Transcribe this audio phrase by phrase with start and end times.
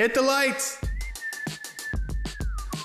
[0.00, 0.80] Hit the lights.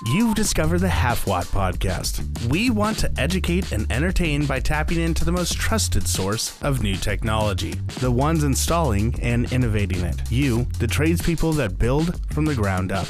[0.06, 2.48] You've discovered the Half Watt Podcast.
[2.48, 6.96] We want to educate and entertain by tapping into the most trusted source of new
[6.96, 10.28] technology, the ones installing and innovating it.
[10.28, 13.06] You, the tradespeople that build from the ground up.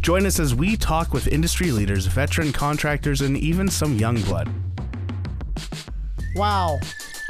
[0.00, 4.48] Join us as we talk with industry leaders, veteran contractors, and even some young blood.
[6.34, 6.80] Wow,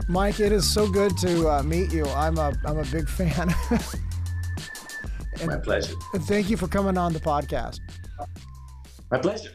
[0.09, 2.07] Mike, it is so good to uh, meet you.
[2.07, 3.55] I'm a I'm a big fan.
[5.47, 5.95] My pleasure.
[6.13, 7.79] and thank you for coming on the podcast.
[9.11, 9.51] My pleasure.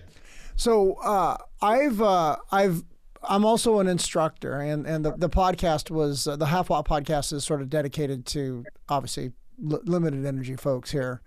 [0.55, 2.84] So uh, I've uh, I've
[3.23, 7.34] I'm also an instructor, and and the, the podcast was uh, the Half Watt podcast
[7.34, 11.21] is sort of dedicated to obviously li- limited energy folks here,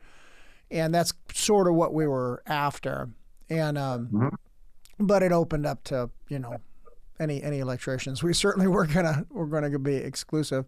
[0.70, 3.10] and that's sort of what we were after,
[3.50, 4.36] and um,
[4.98, 6.56] but it opened up to you know
[7.20, 8.22] any any electricians.
[8.22, 10.66] We certainly were gonna we're gonna be exclusive.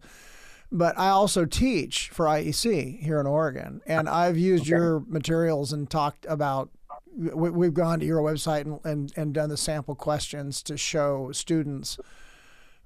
[0.71, 5.89] But I also teach for IEC here in Oregon, and I've used your materials and
[5.89, 6.69] talked about
[7.15, 11.31] we, we've gone to your website and, and, and done the sample questions to show
[11.31, 11.99] students,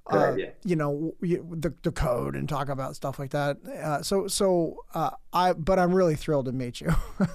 [0.08, 3.58] uh, you know, the, the code and talk about stuff like that.
[3.66, 6.94] Uh, so, so uh, I, but I'm really thrilled to meet you.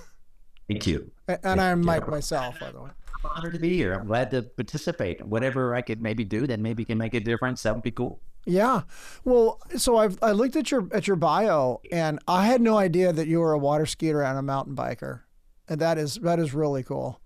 [0.67, 1.11] Thank you.
[1.27, 2.91] and I'm Mike myself, by the way.
[3.23, 3.93] Honored to be here.
[3.93, 5.23] I'm glad to participate.
[5.25, 7.61] Whatever I could maybe do that maybe can make a difference.
[7.63, 8.19] That would be cool.
[8.45, 8.83] Yeah.
[9.23, 13.13] Well, so I've, I looked at your, at your bio and I had no idea
[13.13, 15.21] that you were a water skier and a mountain biker.
[15.69, 17.21] And that is, that is really cool.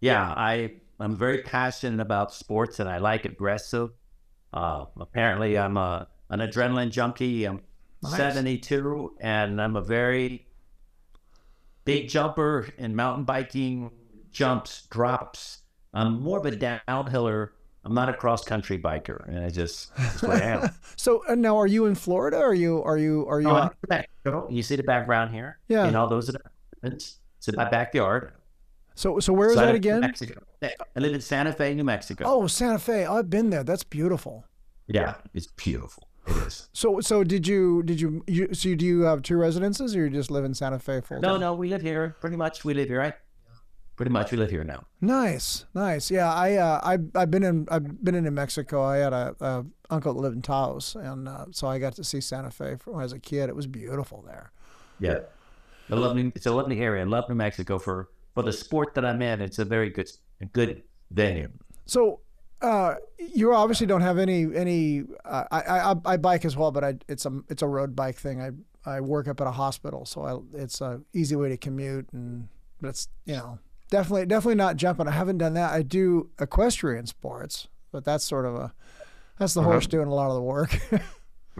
[0.00, 3.90] Yeah, I I'm very passionate about sports and I like aggressive.
[4.52, 7.44] Uh, apparently, I'm a an adrenaline junkie.
[7.44, 7.62] I'm
[8.02, 8.16] Nice.
[8.16, 10.46] 72, and I'm a very
[11.84, 13.90] big jumper in mountain biking,
[14.30, 15.62] jumps, drops.
[15.94, 17.50] I'm more of a downhiller.
[17.86, 20.70] I'm not a cross country biker, and I just that's what I am.
[20.96, 22.38] So uh, now are you in Florida?
[22.38, 24.48] Or are you, are you, are you, in- Mexico.
[24.50, 25.58] You see the background here?
[25.68, 25.86] Yeah.
[25.86, 26.40] You know, those are the
[26.82, 28.32] it's, it's in my backyard.
[28.96, 30.00] so, so where is So that again?
[30.00, 30.42] Mexico.
[30.62, 32.24] I live in Santa Fe, New Mexico.
[32.26, 33.06] Oh, Santa Fe.
[33.06, 33.62] I've been there.
[33.62, 34.44] That's beautiful.
[34.88, 36.08] Yeah, it's beautiful.
[36.26, 36.68] It is.
[36.72, 40.10] So, so did you, did you, you, so do you have two residences or you
[40.10, 41.40] just live in Santa Fe full No, time?
[41.40, 42.16] no, we live here.
[42.20, 43.14] Pretty much, we live here, right?
[43.96, 44.84] Pretty much, we live here now.
[45.00, 46.10] Nice, nice.
[46.10, 48.82] Yeah, I, uh, I, I've been in, I've been in New Mexico.
[48.82, 52.04] I had a, a uncle that lived in Taos, and uh, so I got to
[52.04, 53.48] see Santa Fe when I was a kid.
[53.48, 54.52] It was beautiful there.
[55.00, 55.20] Yeah,
[55.88, 56.30] a lovely.
[56.34, 57.02] It's a lovely area.
[57.02, 59.40] I love New Mexico for for the sport that I'm in.
[59.40, 60.10] It's a very good,
[60.42, 61.48] a good venue.
[61.86, 62.20] So,
[62.60, 65.04] uh, you obviously don't have any, any.
[65.24, 68.16] Uh, I, I, I bike as well, but I, it's a, it's a road bike
[68.16, 68.42] thing.
[68.42, 68.50] I,
[68.84, 72.48] I work up at a hospital, so I, it's a easy way to commute, and
[72.82, 73.58] that's you know
[73.90, 75.08] definitely, definitely not jumping.
[75.08, 75.72] I haven't done that.
[75.72, 78.72] I do equestrian sports, but that's sort of a,
[79.38, 80.78] that's the horse doing a lot of the work.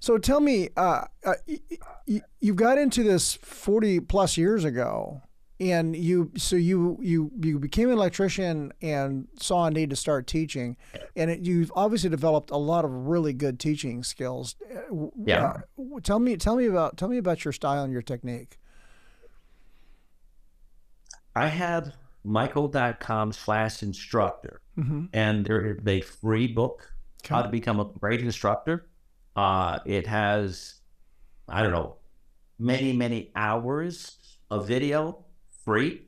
[0.00, 1.60] So tell me, uh, uh, y-
[2.08, 5.22] y- you got into this forty plus years ago,
[5.60, 10.26] and you so you you you became an electrician and saw a need to start
[10.26, 10.76] teaching,
[11.14, 14.56] and it, you've obviously developed a lot of really good teaching skills.
[14.74, 15.44] Uh, Yeah.
[15.78, 18.58] uh, tell me, tell me about tell me about your style and your technique.
[21.34, 21.94] I have
[22.26, 25.04] MikeHolt.com slash instructor, Mm-hmm.
[25.12, 26.90] and there is a free book
[27.28, 28.86] how to become a great instructor.
[29.36, 30.76] Uh, it has,
[31.46, 31.96] I don't know,
[32.58, 34.16] many many hours
[34.50, 35.24] of video
[35.64, 36.02] free.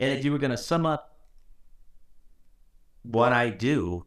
[0.00, 1.18] And if you were going to sum up
[3.02, 4.06] what I do,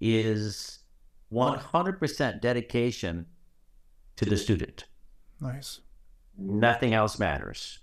[0.00, 0.80] is
[1.32, 3.26] 100% dedication
[4.16, 4.84] to the student.
[5.40, 5.80] Nice.
[6.36, 7.78] Nothing else matters.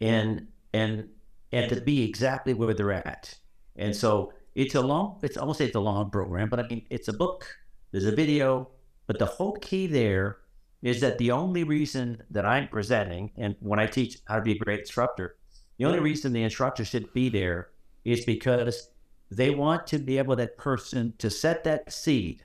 [0.00, 1.08] And and
[1.52, 3.34] and to be exactly where they're at.
[3.76, 6.86] And so it's a long it's almost say it's a long program, but I mean
[6.90, 7.46] it's a book,
[7.92, 8.70] there's a video,
[9.06, 10.38] but the whole key there
[10.82, 14.52] is that the only reason that I'm presenting and when I teach how to be
[14.52, 15.36] a great instructor,
[15.78, 17.70] the only reason the instructor should be there
[18.04, 18.90] is because
[19.30, 22.44] they want to be able that person to set that seed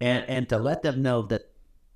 [0.00, 1.42] and and to let them know that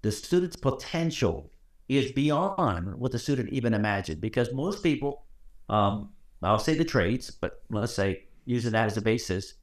[0.03, 1.51] the student's potential
[1.89, 4.21] is beyond what the student even imagined.
[4.21, 5.24] Because most people,
[5.69, 6.11] um,
[6.43, 9.55] I'll say the trades, but let's say using that as a basis,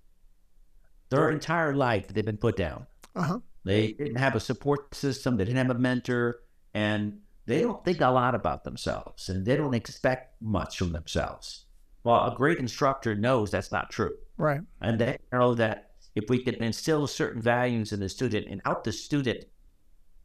[1.09, 2.87] their entire life they've been put down.
[3.15, 3.39] Uh huh.
[3.63, 5.37] They didn't have a support system.
[5.37, 6.39] They didn't have a mentor,
[6.73, 11.65] and they don't think a lot about themselves, and they don't expect much from themselves.
[12.03, 14.15] Well, a great instructor knows that's not true.
[14.37, 14.61] Right.
[14.81, 18.83] And they know that if we can instill certain values in the student and help
[18.83, 19.45] the student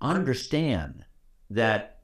[0.01, 1.05] understand
[1.51, 2.01] that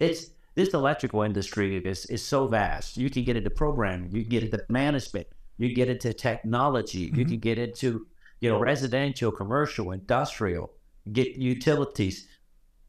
[0.00, 2.96] it's this electrical industry is, is so vast.
[2.96, 7.12] You can get into programming, you can get into management, you get into technology, you
[7.12, 7.28] mm-hmm.
[7.28, 8.06] can get into
[8.40, 10.72] you know residential, commercial, industrial,
[11.12, 12.26] get utilities.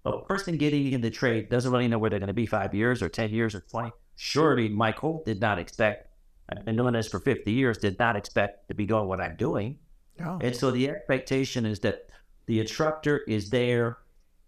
[0.05, 2.73] a person getting in the trade doesn't really know where they're going to be five
[2.73, 3.91] years or 10 years or 20.
[4.15, 6.07] Surely Holt did not expect,
[6.49, 9.35] I've been doing this for 50 years, did not expect to be doing what I'm
[9.35, 9.77] doing.
[10.23, 10.39] Oh.
[10.41, 12.09] And so the expectation is that
[12.45, 13.97] the instructor is there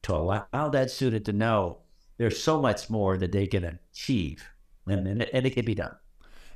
[0.03, 1.82] to allow that student to know
[2.17, 4.47] there's so much more that they can achieve
[4.87, 5.95] and, and, it, and it can be done.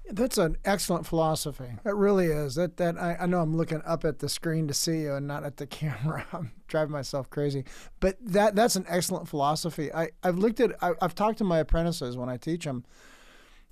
[0.09, 1.69] That's an excellent philosophy.
[1.85, 2.55] It really is.
[2.55, 5.27] That that I, I know I'm looking up at the screen to see you and
[5.27, 6.25] not at the camera.
[6.31, 7.65] I'm driving myself crazy.
[7.99, 9.91] But that that's an excellent philosophy.
[9.93, 12.85] I, I've looked at I, I've talked to my apprentices when I teach them.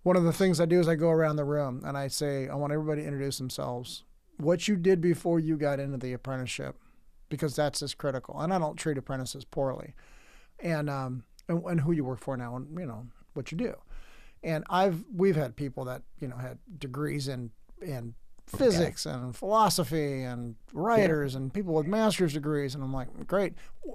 [0.04, 2.50] One of the things I do is I go around the room and I say
[2.50, 4.04] I want everybody to introduce themselves.
[4.38, 6.76] What you did before you got into the apprenticeship,
[7.30, 8.40] because that's as critical.
[8.42, 9.96] And I don't treat apprentices poorly,
[10.60, 13.76] and um and, and who you work for now and you know what you do.
[14.44, 17.52] And I've we've had people that you know had degrees in
[17.82, 18.14] in
[18.48, 19.16] physics okay.
[19.16, 21.40] and philosophy and writers yeah.
[21.40, 23.54] and people with master's degrees and I'm like great.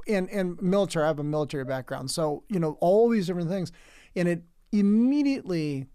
[0.09, 2.11] And in military I have a military background.
[2.11, 3.71] So you know all these different things
[4.17, 4.43] and it
[4.73, 5.87] immediately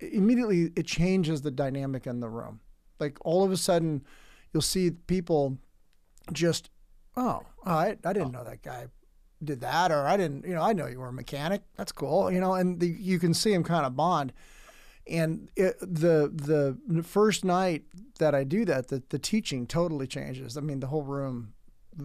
[0.00, 2.60] immediately it changes the dynamic in the room.
[2.98, 4.04] Like all of a sudden
[4.52, 5.58] you'll see people
[6.32, 6.70] just
[7.16, 8.38] oh, I I didn't oh.
[8.38, 8.86] know that guy
[9.44, 11.62] did that, or I didn't, you know, I know you were a mechanic.
[11.76, 14.32] That's cool, you know, and the, you can see him kind of bond.
[15.06, 17.82] And it, the the first night
[18.18, 20.56] that I do that, the, the teaching totally changes.
[20.56, 21.54] I mean, the whole room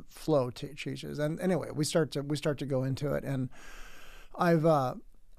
[0.09, 1.19] flow t- changes.
[1.19, 3.49] And anyway, we start to we start to go into it, and
[4.35, 4.95] I've uh,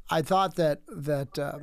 [0.08, 1.58] I thought that that uh,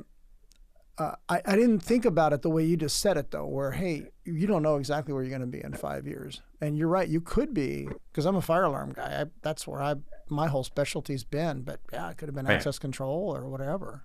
[0.98, 3.72] uh, I, I didn't think about it the way you just said it though, where
[3.72, 6.88] hey, you don't know exactly where you're going to be in five years, and you're
[6.88, 9.22] right, you could be because I'm a fire alarm guy.
[9.22, 9.96] I, that's where I
[10.28, 12.54] my whole specialty's been, but yeah, it could have been right.
[12.54, 14.04] access control or whatever.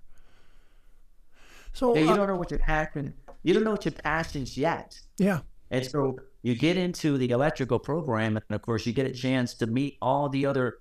[1.72, 3.14] So yeah, you uh, don't know what your passion.
[3.42, 5.00] You don't know what your passion's yet.
[5.18, 5.40] Yeah.
[5.70, 9.54] And so you get into the electrical program, and of course, you get a chance
[9.54, 10.78] to meet all the other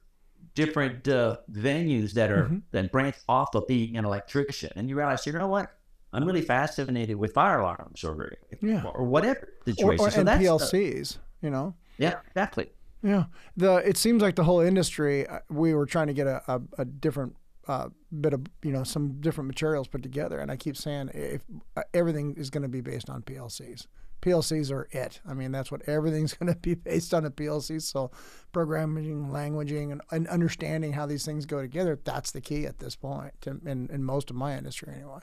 [0.54, 2.58] different uh, venues that are mm-hmm.
[2.72, 5.72] that branch off of being an electrician, and you realize, you know what?
[6.14, 8.84] I'm really fascinated with fire alarms or yeah.
[8.84, 10.00] or whatever situation.
[10.02, 11.74] Or, or, so and PLCs, the, you know.
[11.98, 12.70] Yeah, exactly.
[13.04, 13.26] Yeah,
[13.58, 15.28] the it seems like the whole industry.
[15.28, 17.36] Uh, we were trying to get a, a, a different
[17.68, 17.90] uh,
[18.20, 21.42] bit of you know some different materials put together, and I keep saying if
[21.76, 23.88] uh, everything is going to be based on PLCs.
[24.22, 25.20] PLCs are it.
[25.28, 27.82] I mean, that's what everything's going to be based on a PLC.
[27.82, 28.12] So,
[28.52, 32.96] programming, languaging, and, and, understanding how these things go together, that's the key at this
[32.96, 35.22] point, to, in, in most of my industry anyway.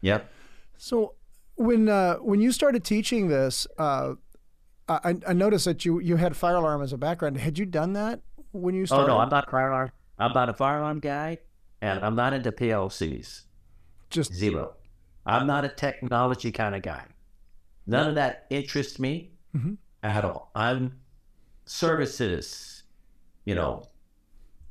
[0.00, 0.30] Yep.
[0.78, 1.14] So
[1.56, 4.14] when uh, when you started teaching this, uh,
[4.88, 7.38] I, I noticed that you you had fire alarm as a background.
[7.38, 8.20] Had you done that
[8.52, 9.04] when you started?
[9.04, 9.92] Oh no, I'm not fire alarm.
[10.18, 11.38] I'm not a fire alarm guy,
[11.80, 13.42] and I'm not into PLCs.
[14.10, 14.74] Just zero.
[15.26, 17.04] I'm not a technology kind of guy.
[17.86, 19.74] None of that interests me mm-hmm.
[20.02, 20.50] at all.
[20.54, 21.00] I'm
[21.64, 22.82] services,
[23.44, 23.84] you know,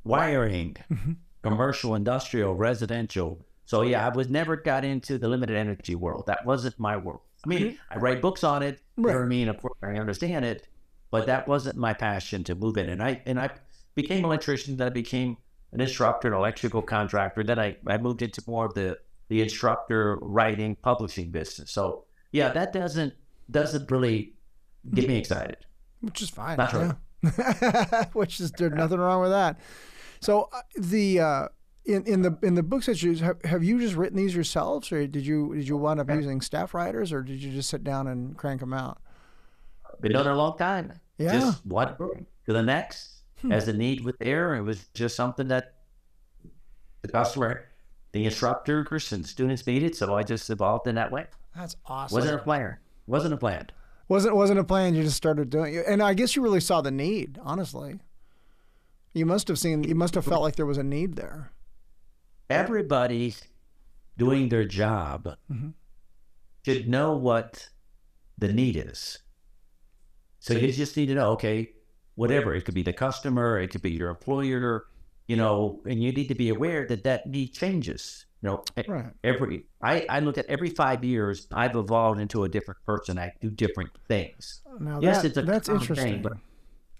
[0.04, 1.12] wiring, mm-hmm.
[1.42, 6.24] commercial, industrial, residential, so yeah, I was never got into the limited energy world.
[6.26, 7.20] That wasn't my world.
[7.44, 7.92] I mean, mm-hmm.
[7.92, 8.80] I write books on it.
[8.96, 9.12] Right.
[9.12, 9.48] You know I mean?
[9.48, 10.68] Of course, I understand it,
[11.10, 12.88] but that wasn't my passion to move in.
[12.88, 13.50] And I and I
[13.94, 14.76] became an electrician.
[14.76, 15.36] Then I became
[15.72, 17.42] an instructor, an electrical contractor.
[17.42, 18.98] Then I, I moved into more of the
[19.28, 21.70] the instructor writing publishing business.
[21.70, 23.14] So yeah, that doesn't
[23.50, 24.34] doesn't really
[24.92, 25.58] get me excited.
[26.00, 26.56] Which is fine.
[26.56, 28.04] Not yeah.
[28.12, 29.58] Which is there's nothing wrong with that.
[30.20, 31.48] So uh, the uh,
[31.84, 34.90] in, in the in the books that you have, have you just written these yourselves,
[34.90, 37.84] or did you did you wind up using staff writers, or did you just sit
[37.84, 38.98] down and crank them out?
[40.00, 40.92] Been doing it a long time.
[41.18, 41.32] Yeah.
[41.32, 41.94] Just one
[42.46, 43.52] to the next hmm.
[43.52, 44.54] as the need was there.
[44.54, 45.74] It was just something that
[47.02, 47.66] the customer,
[48.12, 49.94] the instructors and students needed.
[49.94, 51.26] So I just evolved in that way.
[51.54, 52.16] That's awesome.
[52.16, 52.78] Wasn't a plan.
[53.06, 53.68] Wasn't a plan.
[54.08, 54.94] Wasn't wasn't a plan.
[54.94, 57.38] You just started doing it, and I guess you really saw the need.
[57.42, 58.00] Honestly,
[59.12, 59.84] you must have seen.
[59.84, 61.52] You must have felt like there was a need there
[62.50, 63.34] everybody
[64.16, 65.70] doing their job mm-hmm.
[66.64, 67.68] should know what
[68.38, 69.18] the need is.
[70.40, 71.70] So you just need to know, okay,
[72.16, 72.54] whatever.
[72.54, 74.86] It could be the customer, it could be your employer,
[75.26, 78.26] you know, and you need to be aware that that need changes.
[78.42, 79.06] You know, right.
[79.24, 83.18] every I, I look at every five years, I've evolved into a different person.
[83.18, 84.60] I do different things.
[84.78, 86.14] Now yes, that, it's a that's interesting.
[86.14, 86.34] Thing, but,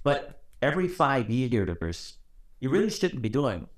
[0.03, 2.15] but every five years,
[2.61, 3.69] you really shouldn't be doing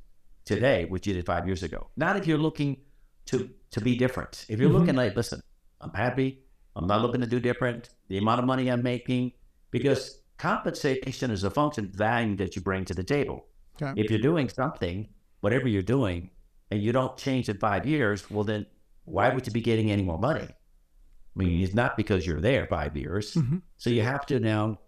[0.47, 1.91] today which you did five years ago.
[1.97, 2.79] Not if you're looking
[3.27, 4.47] to to be different.
[4.49, 4.79] If you're mm-hmm.
[4.79, 5.43] looking like, listen,
[5.83, 6.41] I'm happy.
[6.75, 7.91] I'm not looking to do different.
[8.09, 9.33] The amount of money I'm making,
[9.71, 13.47] because compensation is a function of value that you bring to the table.
[13.81, 14.01] Okay.
[14.01, 15.09] If you're doing something,
[15.41, 16.31] whatever you're doing,
[16.71, 18.67] and you don't change in five years, well then
[19.05, 20.49] why would you be getting any more money?
[20.49, 23.35] I mean, it's not because you're there five years.
[23.35, 23.59] Mm-hmm.
[23.77, 24.79] So you have to now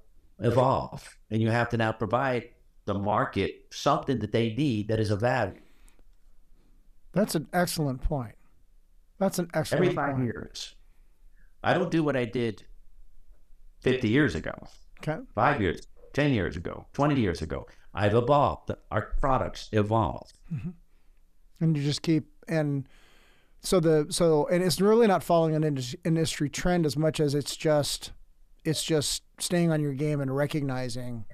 [0.41, 2.49] evolve and you have to now provide
[2.89, 5.61] the market something that they need that is of value.
[7.13, 8.35] That's an excellent point.
[9.19, 10.25] That's an excellent Every five point.
[10.25, 10.75] years.
[11.63, 12.65] I don't do what I did
[13.81, 14.53] 50 years ago,
[15.01, 15.19] Okay.
[15.35, 17.67] five years, 10 years ago, 20 years ago.
[17.95, 18.71] I've evolved.
[18.91, 20.39] Our products evolved.
[20.53, 20.71] Mm-hmm.
[21.61, 22.89] and you just keep and
[23.61, 27.35] so the so and it's really not following an indus- industry trend as much as
[27.35, 28.13] it's just
[28.65, 31.25] it's just staying on your game and recognizing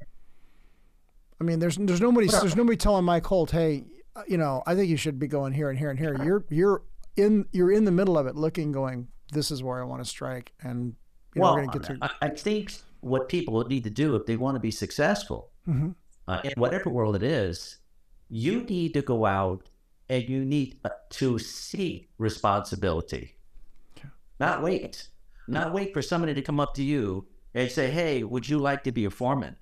[1.41, 3.85] i mean there's there's nobody there's nobody telling mike holt hey
[4.17, 6.45] uh, you know i think you should be going here and here and here you're
[6.51, 6.83] you're
[7.17, 10.09] in you're in the middle of it looking going this is where i want to
[10.09, 10.95] strike and
[11.35, 14.15] you know, we're going to get to I, I think what people need to do
[14.17, 15.95] if they want to be successful Mhm.
[16.29, 17.79] uh, in whatever world it is,
[18.29, 19.69] you need to go out
[20.11, 23.37] and you need uh, to seek responsibility.
[24.39, 25.09] Not wait.
[25.49, 28.85] Not wait for somebody to come up to you and say, hey, would you like
[28.85, 29.57] to be a foreman?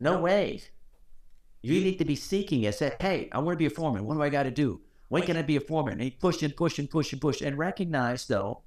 [0.00, 0.62] No way.
[1.62, 2.74] You need to be seeking it.
[2.74, 4.04] Say, hey, I want to be a foreman.
[4.04, 4.80] What do I got to do?
[5.08, 6.00] When can I be a foreman?
[6.00, 7.40] And push and push and push and push.
[7.40, 8.62] And recognize, though,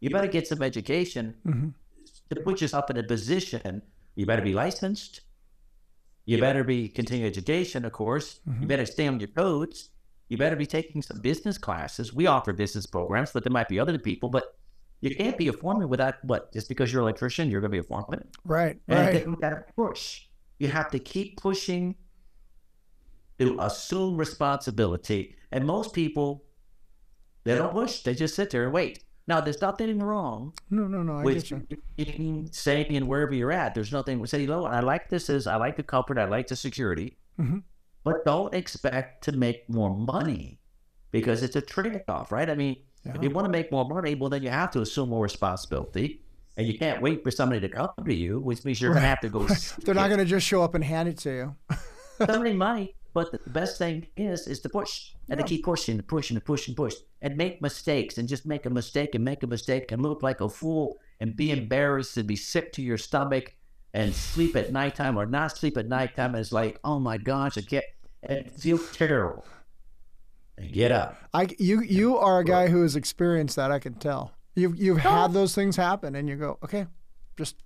[0.00, 1.74] you better get some education Mhm.
[2.30, 3.82] to put yourself in a position.
[4.16, 5.20] You better be licensed.
[6.26, 8.40] You better be continuing education, of course.
[8.60, 9.90] You better stay on your toes.
[10.30, 12.14] You better be taking some business classes.
[12.14, 14.30] We offer business programs, but there might be other people.
[14.30, 14.56] But
[15.02, 16.50] you can't be a foreman without what?
[16.52, 18.26] Just because you're an electrician, you're going to be a foreman.
[18.44, 20.22] right And right you got to push.
[20.58, 21.94] You have to keep pushing
[23.38, 25.36] to assume responsibility.
[25.50, 26.44] And most people,
[27.44, 28.02] they don't push.
[28.02, 29.04] They just sit there and wait.
[29.26, 31.62] Now, there's nothing wrong no no no i with get you
[31.96, 33.74] eating, staying wherever you're at.
[33.74, 34.24] There's nothing.
[34.26, 35.30] Say, you know, I like this.
[35.30, 36.18] Is I like the comfort.
[36.18, 37.16] I like the security.
[37.40, 37.62] Mhm.
[38.04, 40.60] But don't expect to make more money
[41.10, 42.50] because it's a trade-off, right?
[42.50, 42.76] I mean,
[43.06, 46.20] if you want to make more money, well, then you have to assume more responsibility,
[46.58, 49.08] and you can't wait for somebody to come to you, which means you're going to
[49.08, 49.46] have to go.
[49.84, 51.56] they're not going to just show up and hand it to you
[52.26, 56.06] Somebody might, but the best thing is is to push and to keep pushing, and
[56.06, 59.42] pushing, and pushing, and push, and make mistakes, and just make a mistake and make
[59.42, 62.98] a mistake and look like a fool and be embarrassed and be sick to your
[62.98, 63.54] stomach
[63.94, 66.34] and sleep at nighttime or not sleep at nighttime.
[66.34, 67.84] And it's like, oh my gosh, I can't,
[68.22, 69.46] and feel terrible.
[70.58, 71.16] And get up.
[71.32, 73.70] I you you are a guy who has experienced that.
[73.70, 74.32] I can tell.
[74.56, 76.86] You've you've had those things happen, and you go, okay,
[77.36, 77.56] just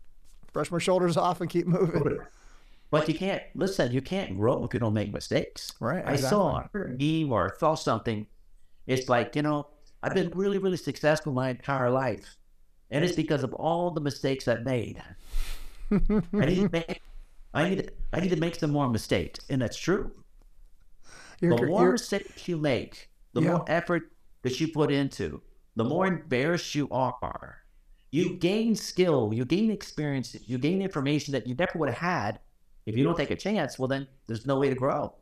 [0.52, 2.18] brush my shoulders off and keep moving.
[2.90, 3.92] But you can't listen.
[3.92, 5.72] You can't grow if you don't make mistakes.
[5.80, 8.26] Right, I saw a meme or saw something.
[8.86, 9.66] It's like you know,
[10.02, 12.36] I've been really, really successful my entire life,
[12.90, 15.02] and it's because of all the mistakes I've made.
[15.90, 17.02] I need to make.
[17.52, 17.78] I need.
[17.86, 20.10] To, I need to make some more mistakes, and that's true.
[21.40, 23.50] You're, The more mistakes you make, the Yeah.
[23.50, 25.42] more effort that you put into,
[25.76, 27.58] the more embarrassed you are.
[28.10, 32.40] You gain skill, you gain experience, you gain information that you never would have had
[32.88, 33.78] if you don't take a chance.
[33.78, 35.14] Well, then there's no way to grow.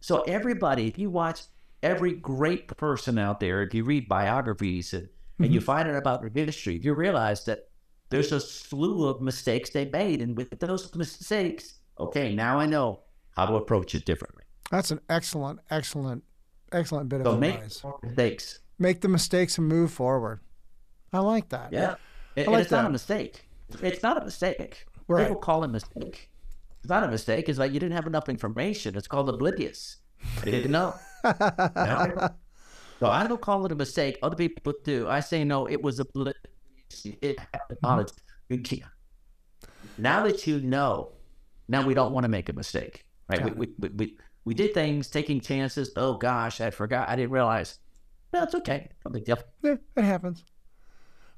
[0.00, 1.42] So everybody, if you watch
[1.82, 5.66] every great person out there, if you read biographies and, and you mm-hmm.
[5.66, 7.68] find out about their history, you realize that
[8.10, 13.00] there's a slew of mistakes they made, and with those mistakes, okay, now I know
[13.36, 14.44] how to approach it differently.
[14.70, 16.22] that's an excellent, excellent,
[16.72, 17.82] excellent bit of So make advice.
[17.82, 18.60] more mistakes.
[18.78, 20.40] Make the mistakes and move forward.
[21.12, 21.72] I like that.
[21.72, 21.94] Yeah.
[22.36, 23.48] And, I like and it's not a mistake.
[23.82, 24.86] It's not a mistake.
[25.08, 25.28] Right.
[25.28, 26.30] People call it a mistake.
[26.84, 27.48] It's not a mistake.
[27.48, 28.94] It's like you didn't have enough information.
[28.94, 29.96] It's called oblivious.
[30.42, 30.94] I didn't know.
[31.24, 32.28] No.
[33.00, 34.18] So I don't call it a mistake.
[34.22, 35.08] Other people do.
[35.08, 35.66] I say no.
[35.66, 36.36] It was oblivious.
[37.22, 37.78] It happened.
[37.82, 38.10] knowledge.
[38.50, 38.62] You
[39.96, 41.12] Now that you know,
[41.68, 43.40] now we don't want to make a mistake, right?
[43.40, 45.90] Got We, we, we, we, did things, taking chances.
[45.96, 47.08] Oh gosh, I forgot.
[47.08, 47.78] I didn't realize.
[48.34, 48.90] No, it's okay.
[49.06, 49.38] No big deal.
[49.62, 50.44] Yeah, it happens.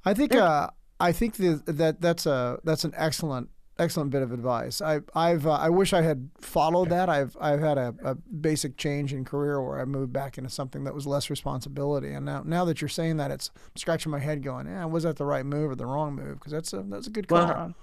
[0.04, 4.32] I think uh, I think the, that that's a that's an excellent excellent bit of
[4.32, 4.80] advice.
[4.80, 7.08] I I've uh, I wish I had followed that.
[7.08, 10.84] I've I've had a, a basic change in career where I moved back into something
[10.84, 12.12] that was less responsibility.
[12.12, 15.04] And now now that you're saying that, it's I'm scratching my head, going, "Yeah, was
[15.04, 17.46] that the right move or the wrong move?" Because that's a that's a good call.
[17.46, 17.74] Well,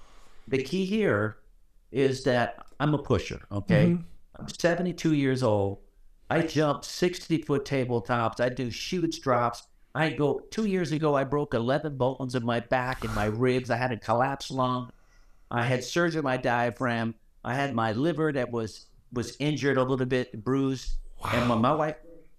[0.48, 1.38] the key here
[1.92, 3.98] is that I'm a pusher, okay?
[4.36, 5.80] I'm 72 years old.
[6.30, 8.40] I jump 60 foot tabletops.
[8.40, 9.68] I do huge drops.
[9.94, 13.70] I go, two years ago, I broke 11 bones in my back and my ribs.
[13.70, 14.92] I had a collapsed lung.
[15.54, 17.14] I had surgery on my diaphragm.
[17.44, 20.94] I had my liver that was was injured a little bit, bruised.
[21.32, 21.96] And when my wife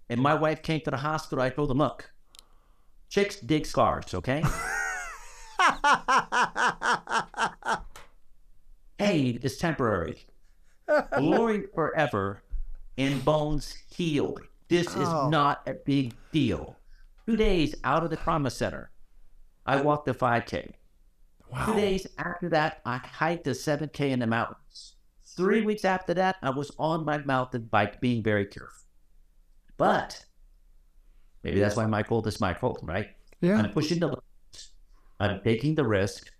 [0.09, 2.11] and my wife came to the hospital, I told them, look,
[3.09, 4.43] chicks dig scars, okay?
[8.97, 10.25] pain is temporary.
[11.17, 12.43] Glory forever
[12.97, 14.41] and bones healed.
[14.67, 15.29] This is Oh.
[15.29, 16.75] not a big deal.
[17.25, 18.91] Two days out of the trauma center,
[19.65, 20.73] I walked the 5K.
[21.65, 24.95] Two days after that, I hiked a 7K in the mountains.
[25.25, 28.83] Three weeks after that, I was on my mountain bike being very careful.
[29.77, 30.25] But
[31.43, 33.09] maybe that's why my fault is my fault, right?
[33.41, 33.57] Yeah.
[33.57, 34.71] I'm pushing the limits.
[35.19, 36.31] I'm taking the risk.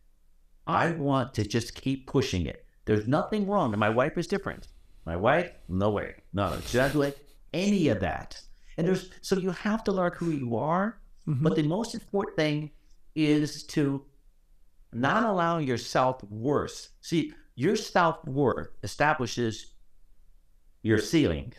[0.67, 2.65] I want to just keep pushing it.
[2.85, 3.74] There's nothing wrong.
[3.74, 4.67] And my wife is different.
[5.05, 6.15] My wife, no way.
[6.33, 7.13] No, she doesn't do
[7.53, 8.41] any of that.
[8.77, 11.00] And there's so you have to learn who you are.
[11.27, 11.43] Mhm.
[11.43, 12.71] But the most important thing
[13.15, 14.03] is to
[14.95, 16.89] not allowing your self worth.
[17.01, 19.73] See, your self worth establishes
[20.83, 21.53] your ceiling.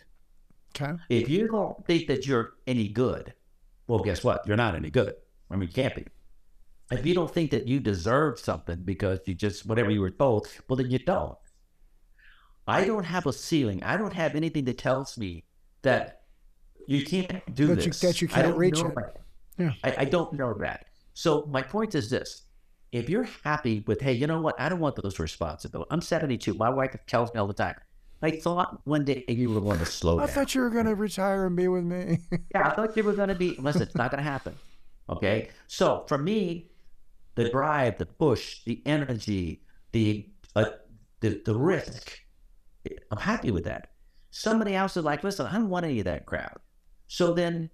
[0.75, 0.93] Okay.
[1.09, 3.33] If you don't think that you're any good,
[3.87, 4.45] well, guess what?
[4.47, 5.13] You're not any good.
[5.49, 6.05] I mean, you can't be.
[6.91, 10.47] If you don't think that you deserve something because you just, whatever you were told,
[10.67, 11.37] well, then you don't.
[12.67, 13.83] I don't have a ceiling.
[13.83, 15.45] I don't have anything that tells me
[15.83, 16.21] that
[16.87, 17.99] you can't do That you- this.
[18.01, 18.95] that you can't reach it.
[18.95, 19.17] that.
[19.57, 19.73] Yeah.
[19.83, 20.85] I, I don't know that.
[21.13, 22.43] So my point is this.
[22.91, 24.59] If you're happy with, hey, you know what?
[24.59, 25.89] I don't want those responsibilities.
[25.91, 26.53] I'm 72.
[26.53, 27.75] My wife tells me all the time.
[28.21, 30.29] I thought one day you were going to slow I down.
[30.29, 32.19] I thought you were going to retire and be with me.
[32.53, 33.55] Yeah, I thought you were going to be.
[33.59, 34.55] Listen, it's not going to happen.
[35.09, 35.49] Okay.
[35.67, 36.71] So for me,
[37.35, 40.65] the drive, the push, the energy, the uh,
[41.19, 42.19] the the risk,
[43.11, 43.91] I'm happy with that.
[44.31, 46.61] Somebody else is like, listen, I don't want any of that crap.
[47.07, 47.69] So then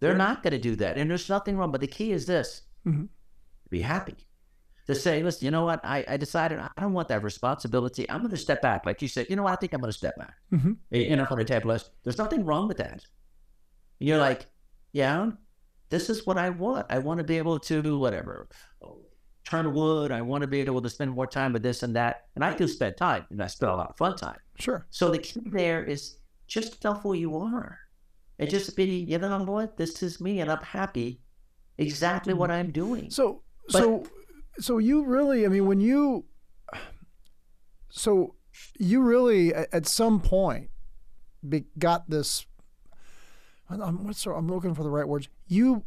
[0.00, 1.72] they're not going to do that, and there's nothing wrong.
[1.72, 3.08] But the key is this: Mhm.
[3.70, 4.16] be happy.
[4.88, 5.84] To say, listen, you know what?
[5.84, 8.08] I, I decided I don't want that responsibility.
[8.10, 8.86] I'm going to step back.
[8.86, 9.52] Like you said, you know what?
[9.52, 10.34] I think I'm going to step back.
[10.52, 10.72] Mm-hmm.
[10.90, 11.90] In front of the table list.
[12.04, 13.04] There's nothing wrong with that.
[13.98, 14.46] You're like,
[14.92, 15.30] yeah,
[15.90, 16.86] this is what I want.
[16.88, 18.48] I want to be able to do whatever,
[19.44, 20.10] turn wood.
[20.10, 22.26] I want to be able to spend more time with this and that.
[22.34, 24.38] And I do spend time, and I spend a lot of fun time.
[24.58, 24.86] sure.
[24.90, 26.16] So the key there is
[26.46, 27.78] just tell who you are,
[28.38, 31.20] and just be, you know what, this is me, and I'm happy,
[31.76, 33.10] exactly what I'm doing.
[33.10, 34.04] So But- so
[34.60, 36.24] so you really I mean when you
[37.88, 38.34] so
[38.78, 40.70] you really at some point
[41.48, 42.46] be, got this
[43.70, 45.28] I'm what's the- I'm looking for the right words.
[45.46, 45.84] You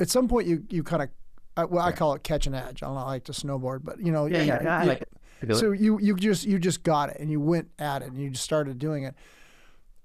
[0.00, 1.08] at some point you you kind of
[1.56, 2.82] I, well I call it catch an edge.
[2.82, 4.98] I don't like to snowboard, but you know Yeah, you- yeah, yeah, I like.
[5.42, 5.54] I it.
[5.56, 8.30] So you you just you just got it and you went at it and you
[8.30, 9.14] just started doing it.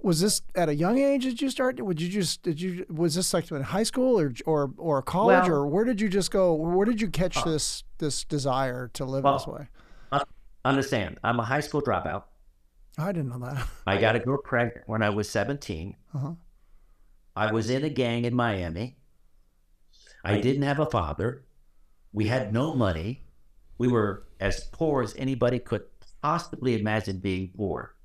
[0.06, 1.24] Was this at a young age?
[1.24, 1.84] Did you start?
[1.84, 5.48] Would you just did you was this like in high school or or or college
[5.48, 6.54] Well- or where did you just go?
[6.54, 9.66] Where did you catch this this desire to live this Well-
[10.12, 10.20] way?
[10.64, 12.24] Understand, I'm a high school dropout.
[13.00, 13.68] I didn't know that.
[13.88, 15.96] I got a girl pregnant when I was 17.
[16.14, 16.34] Uh-huh.
[17.36, 18.98] I was in a gang in Miami.
[20.24, 21.46] I didn't have a father.
[22.14, 23.26] We had no money.
[23.78, 25.84] We were as poor as anybody could
[26.22, 27.96] possibly imagine being poor.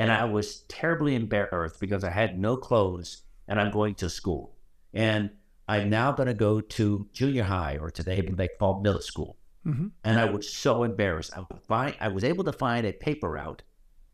[0.00, 4.56] And I was terribly embarrassed because I had no clothes and I'm going to school.
[4.94, 5.28] And
[5.68, 9.36] I'm now going to go to junior high or today what they call middle school.
[9.62, 11.32] hmm And I was so embarrassed.
[11.36, 13.62] I, find, I was able to find a paper route,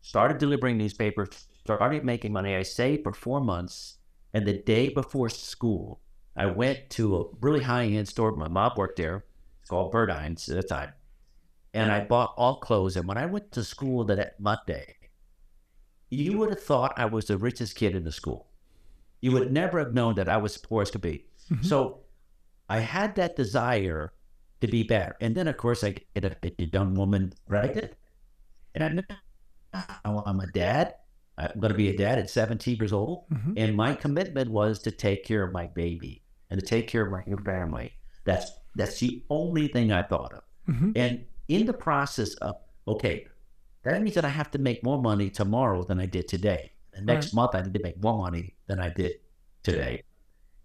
[0.01, 2.53] started delivering newspapers, started making money.
[2.53, 3.95] I saved for four months.
[4.33, 6.01] And the day before school,
[6.35, 8.35] I went to a really high end store.
[8.35, 9.23] My mom worked there.
[9.61, 10.91] It's called Burdines at the time.
[11.73, 12.97] And I bought all clothes.
[12.97, 14.96] And when I went to school that Monday,
[16.09, 18.47] you would have thought I was the richest kid in the school.
[19.21, 21.25] You would never have known that I was poor as could be.
[21.61, 22.01] So
[22.69, 24.13] I had that desire
[24.61, 25.15] to be better.
[25.21, 27.93] And then, of course, I get a, a young woman pregnant.
[28.75, 29.05] And
[29.73, 30.95] I'm, I'm a dad.
[31.37, 33.29] I'm going to be a dad at 17 years old.
[33.29, 33.53] Mhm.
[33.57, 37.11] And my commitment was to take care of my baby and to take care of
[37.11, 37.93] my family.
[38.25, 40.43] That's that's the only thing I thought of.
[40.67, 40.93] Mhm.
[40.95, 42.55] And in the process of,
[42.87, 43.25] okay,
[43.93, 46.71] that means that I have to make more money tomorrow than I did today.
[46.93, 49.13] And next month, I need to make more money than I did
[49.63, 50.03] today.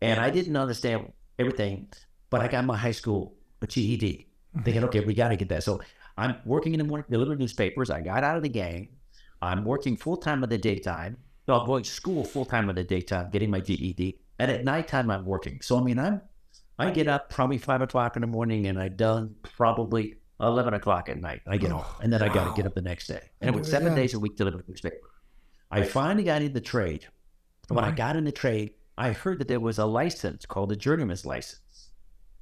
[0.00, 1.88] And I didn't understand everything,
[2.30, 3.34] but I got my high school
[3.66, 4.62] GED, mm-hmm.
[4.64, 5.62] thinking, okay, we got to get that.
[5.62, 5.80] So
[6.16, 7.90] I'm working in the morning, delivering newspapers.
[7.90, 8.88] I got out of the gang.
[9.40, 11.16] I'm working full time in the daytime.
[11.46, 14.18] So I'm going to school full time in the daytime, getting my GED.
[14.38, 15.60] And at nighttime, I'm working.
[15.60, 16.20] So, I mean, I'm,
[16.78, 21.08] I get up probably five o'clock in the morning and I'm done probably 11 o'clock
[21.08, 21.40] at night.
[21.46, 23.20] I get home and then I got to get up the next day.
[23.40, 23.96] And it was seven Yeah.
[24.00, 25.08] days a week delivering newspaper.
[25.70, 27.06] I finally got in the trade.
[27.68, 30.76] When I got in the trade, I heard that there was a license called a
[30.76, 31.90] journeyman's license.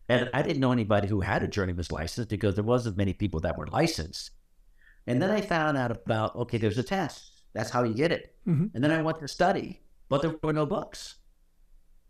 [0.08, 3.38] And I didn't know anybody who had a journeyman's license because there wasn't many people
[3.40, 4.30] that were licensed.
[5.06, 7.42] And then I found out about, okay, there's a test.
[7.52, 8.34] That's how you get it.
[8.46, 8.70] Mhm.
[8.74, 11.16] And then I went to study, but there were no books.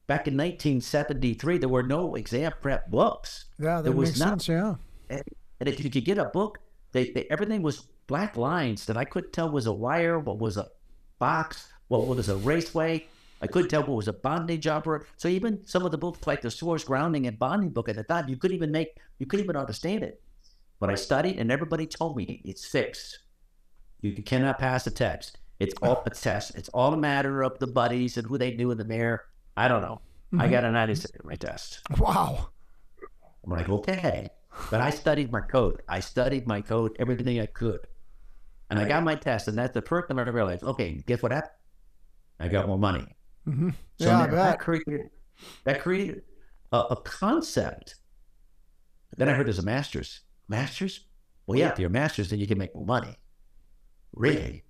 [0.06, 3.46] Back in 1973, there were no exam prep books.
[3.58, 4.48] Yeah, that There was makes not- sense.
[4.48, 4.74] Yeah.
[5.60, 6.58] And if you could get a book,
[6.92, 10.56] they, they everything was black lines that I couldn't tell was a wire, what was
[10.56, 10.68] a
[11.18, 13.06] box, what was a raceway.
[13.42, 15.06] I couldn't tell what was a bondage operator.
[15.16, 18.02] So even some of the books like the Soares grounding and bonding book at the
[18.02, 20.20] time, you couldn't even make you couldn't even understand it.
[20.78, 23.20] But I studied and everybody told me it's fixed.
[24.00, 25.38] You cannot pass a test.
[25.58, 26.54] It's all a test.
[26.54, 29.26] It's all a matter of the buddies and who they knew in the mirror.
[29.56, 30.00] I don't know.
[30.32, 30.52] I mm-hmm.
[30.52, 31.82] got a 96 in my test.
[31.98, 32.48] Wow.
[33.44, 34.30] I'm like, okay.
[34.68, 35.82] But I studied my code.
[35.88, 37.80] I studied my code, everything I could.
[38.70, 41.32] And I got my test, and that's the first time I realized, okay, guess what
[41.32, 41.52] happened?
[42.38, 43.06] I got more money.
[43.44, 45.10] hmm So Yeah, now that created
[45.64, 46.22] that created
[46.72, 47.96] a, a concept.
[49.16, 50.20] Then I heard there's a master's.
[50.48, 51.06] Masters?
[51.46, 53.16] Well, yeah, if you're a master's, then you can make more money.
[54.14, 54.64] Really?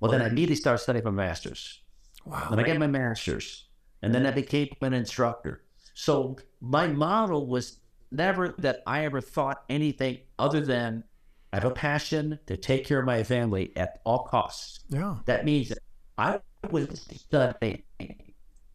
[0.00, 1.82] Well, then I immediately started studying for master's.
[2.24, 2.48] Wow.
[2.50, 3.68] Then I got my master's,
[4.02, 5.64] and then I became an instructor.
[5.94, 11.04] So my model was never that I ever thought anything other than
[11.52, 14.80] I have a passion to take care of my family at all costs.
[14.88, 15.16] Yeah.
[15.24, 15.72] That means
[16.16, 16.40] I
[16.70, 17.82] was studying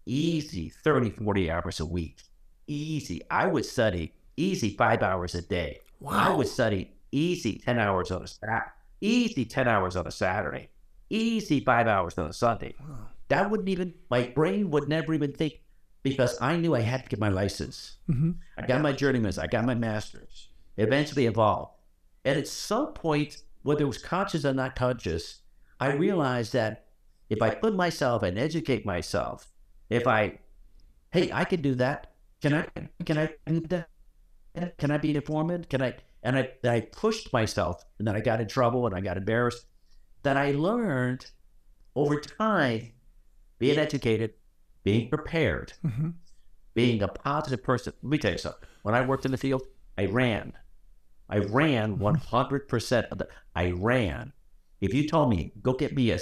[0.06, 2.19] easy 30, 40 hours a week.
[2.67, 3.22] Easy.
[3.30, 5.80] I would study easy five hours a day.
[6.00, 6.34] Wow.
[6.34, 8.69] I would study easy 10 hours on a Saturday.
[9.02, 10.69] Easy 10 hours on a Saturday.
[11.10, 12.74] Easy five hours on a Sunday.
[12.80, 13.08] Wow.
[13.28, 15.60] That wouldn't even, my brain would never even think
[16.04, 17.98] because I knew I had to get my license.
[18.08, 20.50] hmm I got my journeyman's, I got my master's.
[20.78, 21.72] Eventually evolved.
[22.26, 25.42] And at some point, whether it was conscious or not conscious,
[25.80, 26.86] I realized that
[27.30, 29.50] if I put myself and educate myself,
[29.89, 30.39] if I,
[31.12, 32.13] hey, I can do that.
[32.42, 32.66] Can I?
[33.06, 33.89] Can I do that?
[34.78, 35.70] Can I be an informant?
[35.70, 35.96] Can I?
[36.24, 39.66] And I, I pushed myself, and then I got in trouble, and I got embarrassed.
[40.24, 41.26] That I learned
[41.96, 42.92] over time,
[43.60, 44.34] being educated,
[44.84, 46.10] being prepared, hmm
[46.76, 47.93] being a positive person.
[48.02, 48.67] Let me tell you something.
[48.82, 49.62] When I worked in the field,
[49.96, 50.54] I ran.
[51.30, 54.34] I ran 100% of the, I ran.
[54.82, 56.17] If you told me, go get me a,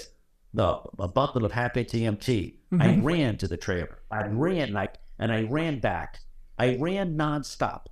[0.54, 3.04] the, a bundle of Happy TMT, I Mhm.
[3.04, 4.00] ran to the trailer.
[4.12, 6.20] I ran like, and I ran back.
[6.60, 7.86] I ran nonstop,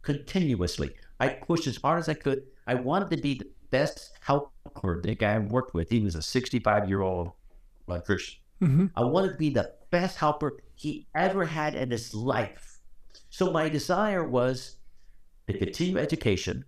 [0.00, 0.94] continuously.
[1.20, 2.44] I pushed as hard as I could.
[2.66, 5.90] I wanted to be the best helper the guy I worked with.
[5.90, 7.32] He was a 65 year old
[7.88, 8.40] uh, Christian.
[8.60, 12.80] Hmm I wanted to be the best helper he ever had in his life.
[13.30, 14.76] So my desire was
[15.48, 16.64] to continue education,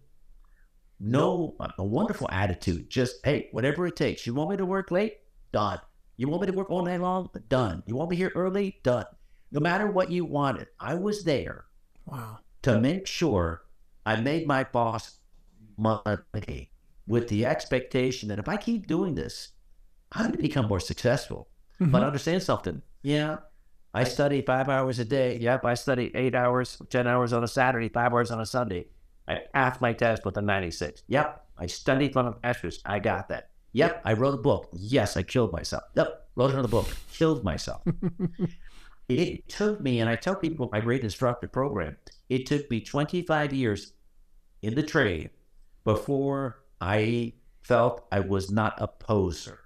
[1.01, 2.91] No, a wonderful attitude.
[2.91, 4.27] Just hey, whatever it takes.
[4.27, 5.19] You want me to work late?
[5.53, 5.81] Done.
[6.17, 7.31] You want me to work all night long?
[7.49, 7.83] Done.
[7.87, 8.81] You want me here early?
[8.83, 9.07] Done.
[9.51, 11.67] No matter what you wanted, I was there
[12.07, 12.41] Wow.
[12.63, 13.65] to make sure
[14.07, 15.21] I made my boss
[15.77, 16.73] money
[17.07, 19.51] with the expectation that if I keep doing this,
[20.13, 21.49] I'm going to become more successful.
[21.79, 22.07] But Mhm.
[22.07, 22.83] understand something.
[23.03, 23.39] Yeah,
[23.95, 25.39] I study five hours a day.
[25.39, 28.89] Yep, I study eight hours, 10 hours on a Saturday, five hours on a Sunday.
[29.29, 31.03] I passed my test with a 96.
[31.07, 32.81] Yep, I studied for the master's.
[32.85, 33.51] I got that.
[33.73, 34.69] Yep, I wrote a book.
[34.73, 35.85] Yes, I killed myself.
[35.95, 36.89] Yep, wrote another book.
[37.13, 37.83] Killed myself.
[39.09, 41.97] it took me, and I tell people my great instructor program,
[42.29, 43.93] it took me 25 years
[44.63, 45.31] in the trade
[45.85, 49.61] before I felt I was not a poser.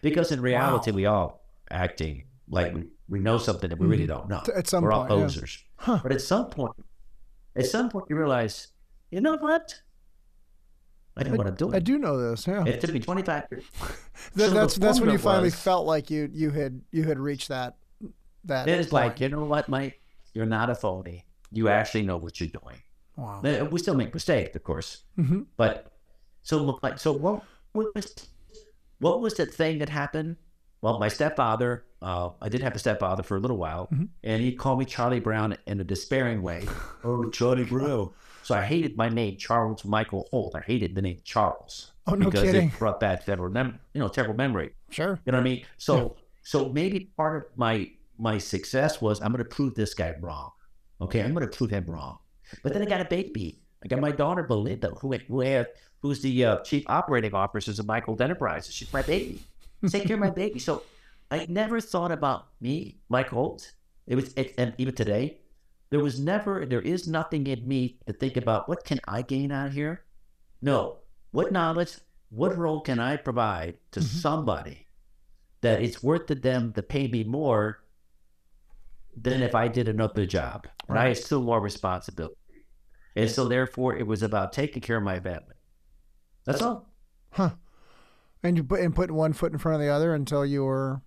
[0.00, 0.96] Because in reality, Wow.
[0.96, 4.42] we all acting like we, we know something that we really don't know.
[4.54, 5.42] At some We're all point, yeah.
[5.76, 6.00] Huh.
[6.02, 6.72] But at some point,
[7.56, 8.68] at some point, you realize,
[9.10, 9.80] you know what?
[11.16, 11.74] I know what I'm doing.
[11.74, 12.46] I do know this.
[12.46, 12.64] Yeah.
[12.64, 13.64] It took me 25 years.
[14.36, 17.18] That, so that's that's when you finally was- felt like you you had you had
[17.18, 17.76] reached that
[18.44, 18.68] that.
[18.68, 20.00] It's like, you know what, Mike?
[20.32, 21.26] You're not a phony.
[21.50, 22.80] You actually know what you're doing.
[23.16, 23.40] wow.
[23.70, 25.02] We still make mistakes, of course.
[25.16, 25.92] hmm But
[26.42, 27.42] so, look like, so what
[27.74, 28.14] was
[29.02, 30.36] what was that thing that happened?
[30.80, 34.08] Well, my stepfather, uh, I did have a stepfather for a little while, Mhm.
[34.24, 36.66] and he called me Charlie Brown in a despairing way.
[37.04, 38.10] oh, Charlie Brown.
[38.42, 40.56] So I hated my name, Charles Michael Holt.
[40.56, 42.68] I hated the name Charles Oh no because kidding.
[42.70, 43.48] it brought back terrible,
[43.94, 44.70] you know, terrible memory.
[44.90, 45.20] Sure.
[45.24, 45.64] You know what I mean?
[45.78, 50.14] So, so maybe part of my my success was I'm going to prove this guy
[50.20, 50.50] wrong.
[51.00, 52.18] Okay, I'm going to prove him wrong.
[52.62, 53.60] But then I got a baby.
[53.84, 55.66] I got my daughter Belinda, who who have,
[56.02, 58.74] who's the uh, chief operating officer of Mike Holt Enterprises.
[58.74, 59.40] She's my baby.
[59.88, 60.58] Take care of my baby.
[60.58, 60.82] So
[61.30, 63.72] I never thought about me, Mike Holt.
[64.06, 65.38] It was, it, and even today,
[65.90, 69.52] there was never, there is nothing in me to think about what can I gain
[69.52, 70.02] out here.
[70.60, 70.98] No,
[71.30, 71.94] what knowledge,
[72.30, 74.04] what role can I provide to Mhm.
[74.04, 74.88] somebody
[75.60, 77.84] that it's worth to them to pay me more
[79.16, 81.16] than if I did another job and I Right.
[81.16, 82.34] assume more responsibility.
[83.14, 85.51] And so therefore it was about taking care of my family.
[86.44, 86.88] That's all.
[87.30, 87.50] Huh.
[88.42, 91.00] And you put and put one foot in front of the other until you were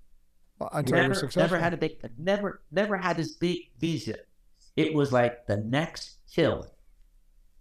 [0.71, 1.41] until you were Never, successful.
[1.43, 4.15] never had a big never never had this big vision.
[4.75, 6.67] It was like the next hill.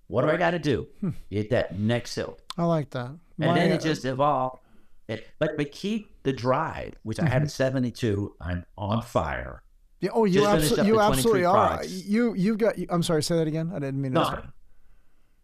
[0.06, 0.86] What do I gotta do?
[1.00, 1.10] Hmm.
[1.30, 2.38] Hit that next hill.
[2.56, 3.06] I like that.
[3.08, 4.60] And My- then it just evolved.
[5.08, 7.44] It, but but keep the drive, which I had Mm-hmm.
[7.46, 8.36] at 72.
[8.40, 9.62] I'm on fire.
[10.00, 11.66] Yeah, oh, you just finished absolutely, you absolutely are.
[11.68, 11.92] products.
[12.06, 12.74] You you've got.
[12.88, 13.22] I'm sorry.
[13.22, 13.70] Say that again.
[13.74, 14.20] I didn't mean to.
[14.20, 14.42] No.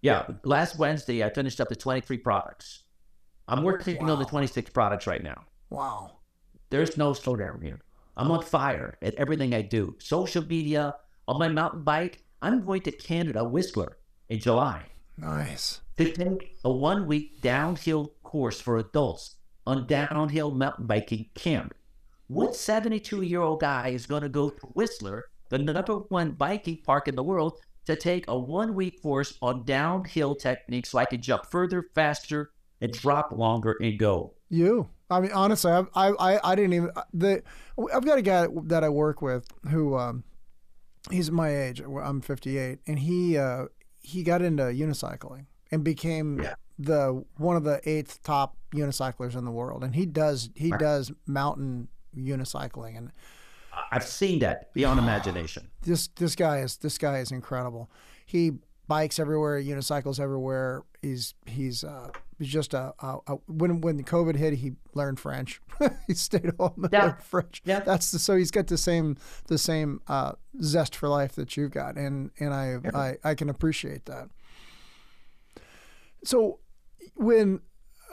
[0.02, 2.84] Yeah, last Wednesday I finished up the 23 products.
[3.48, 5.44] I'm oh, working on the 26 products right now.
[5.68, 6.18] Wow.
[6.70, 7.80] There's no slowdown here.
[8.16, 9.96] I'm on fire at everything I do.
[9.98, 10.94] Social media,
[11.30, 12.22] on my mountain bike.
[12.42, 14.82] I'm going to Canada Whistler in July
[15.16, 15.80] Nice.
[15.96, 19.36] to take a one week downhill course for adults
[19.66, 21.74] on downhill mountain biking camp.
[22.26, 26.78] What 72 year old guy is going to go to Whistler, the number one biking
[26.82, 27.60] park in the world,
[27.90, 32.50] to take a one week course on downhill techniques so I can jump further, faster,
[32.81, 34.35] and drop longer and go?
[34.48, 34.88] You.
[35.11, 37.42] I mean, honestly, I, I, I, I didn't even the.
[37.92, 40.22] I've got a guy that I work with who, um,
[41.11, 41.81] he's my age.
[41.81, 43.66] I'm 58, and he, uh,
[44.00, 46.55] he got into unicycling and became Yeah.
[46.79, 49.83] the one of the eighth top unicyclers in the world.
[49.85, 50.81] And he does he Right.
[50.81, 53.12] does mountain unicycling, and I-
[53.90, 55.70] I've seen that beyond imagination.
[55.83, 57.90] this this guy is this guy is incredible.
[58.26, 58.53] He
[58.87, 60.83] bikes everywhere, unicycles everywhere.
[61.03, 65.18] He's he's uh, he's just a, a, a when when the COVID hit, he learned
[65.20, 65.61] French.
[66.07, 67.03] he stayed home and Yeah.
[67.05, 67.62] learned French.
[67.64, 67.81] Yeah.
[67.81, 71.70] That's the, so he's got the same the same uh, zest for life that you've
[71.72, 74.29] got, and and I I, I can appreciate that.
[76.24, 76.59] So
[77.14, 77.61] when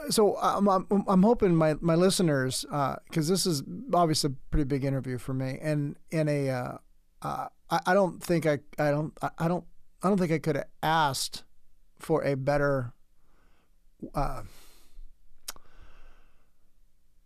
[0.09, 2.65] so I'm, I'm, I'm hoping my, my listeners,
[3.07, 6.77] because this is obviously a pretty big interview for me, and in a, uh,
[7.21, 9.65] uh, I, I don't think I, I don't, I, don't,
[10.03, 11.43] I don't think I could have asked
[11.99, 12.93] for a better,
[14.13, 14.43] uh,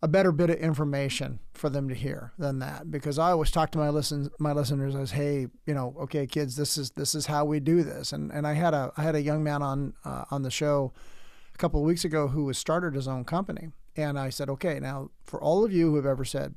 [0.02, 3.70] a better bit of information for them to hear than that, because I always talk
[3.72, 7.28] to my listen, my listeners as, hey, you know, okay, kids, this is this is
[7.28, 9.94] how we do this, and and I had a I had a young man on
[10.04, 10.92] uh, on the show
[11.62, 13.70] couple of weeks ago who has started his own company.
[13.96, 16.56] And I said, okay, now for all of you who have ever said,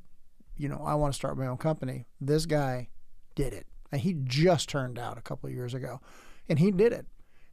[0.56, 2.88] you know, I want to start my own company, this guy
[3.34, 3.66] did it.
[3.92, 6.00] And he just turned out a couple of years ago.
[6.48, 7.06] And he did it.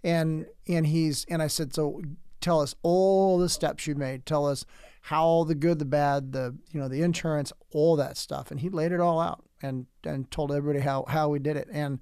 [0.03, 2.01] And and he's and I said, so
[2.39, 4.25] tell us all the steps you made.
[4.25, 4.65] Tell us
[5.01, 8.49] how the good, the bad, the you know, the insurance, all that stuff.
[8.49, 11.67] And he laid it all out and and told everybody how how we did it.
[11.71, 11.99] And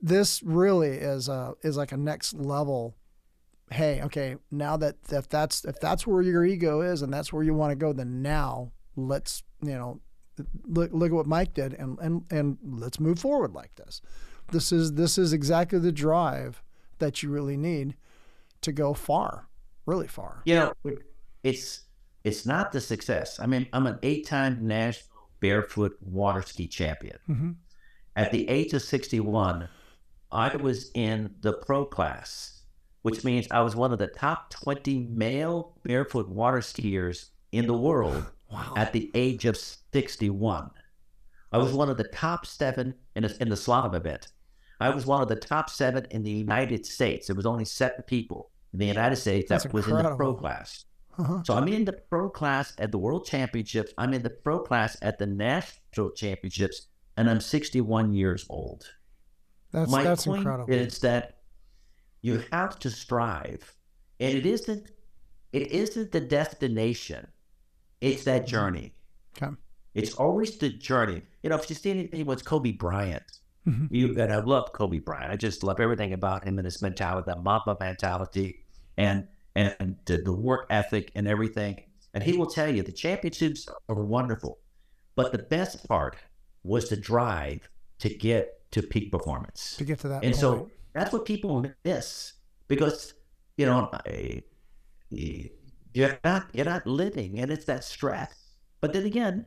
[0.00, 2.94] this really is a is like a next level
[3.70, 7.42] hey, okay, now that if that's if that's where your ego is and that's where
[7.42, 10.00] you want to go, then now let's you know
[10.64, 14.00] look look at what Mike did and and and let's move forward like this.
[14.50, 16.62] This is this is exactly the drive
[16.98, 17.94] that you really need
[18.62, 19.48] to go far,
[19.86, 20.42] really far.
[20.44, 20.72] You know,
[21.42, 21.82] it's
[22.24, 23.38] it's not the success.
[23.40, 27.18] I mean, I'm an eight-time national barefoot water ski champion.
[27.28, 27.56] Mhm.
[28.16, 29.68] At the age of 61,
[30.32, 32.57] I was in the pro class,
[33.02, 37.76] which means I was one of the top 20 male barefoot water skiers in the
[37.76, 38.72] world Wow.
[38.76, 40.70] at the age of 61.
[41.52, 44.28] I was one of the top seven in, a, in the slalom event.
[44.80, 47.26] I was one of the top seven in the United States.
[47.26, 50.34] There was only seven people in the United States that That's was in the pro
[50.34, 50.84] class.
[51.18, 51.42] Uh-huh.
[51.44, 53.92] So I'm in the pro class at the World Championships.
[53.98, 58.86] I'm in the pro class at the National Championships, and I'm 61 years old.
[59.72, 60.72] That's My that's point incredible.
[60.72, 61.37] is that
[62.22, 63.74] you have to strive,
[64.20, 64.90] and it isn't
[65.52, 67.26] it isn't the destination;
[68.00, 68.92] it's that journey.
[69.40, 69.54] Okay.
[69.94, 71.22] It's always the journey.
[71.42, 73.22] You know, if you see anything with Kobe Bryant,
[73.66, 73.88] Mhm.
[73.90, 75.32] you and I love Kobe Bryant.
[75.32, 78.64] I just love everything about him and his mentality, that Mamba mentality,
[78.96, 79.26] and
[79.56, 81.82] and the, the work ethic and everything.
[82.14, 84.58] And he will tell you the championships are wonderful,
[85.16, 86.16] but the best part
[86.62, 89.76] was the drive to get to peak performance.
[89.76, 90.36] to get to that And point.
[90.36, 92.34] so that's what people miss
[92.68, 93.14] because
[93.56, 94.42] you know I-
[95.10, 98.34] you're not you're not living, and it's that stress.
[98.80, 99.46] But then again,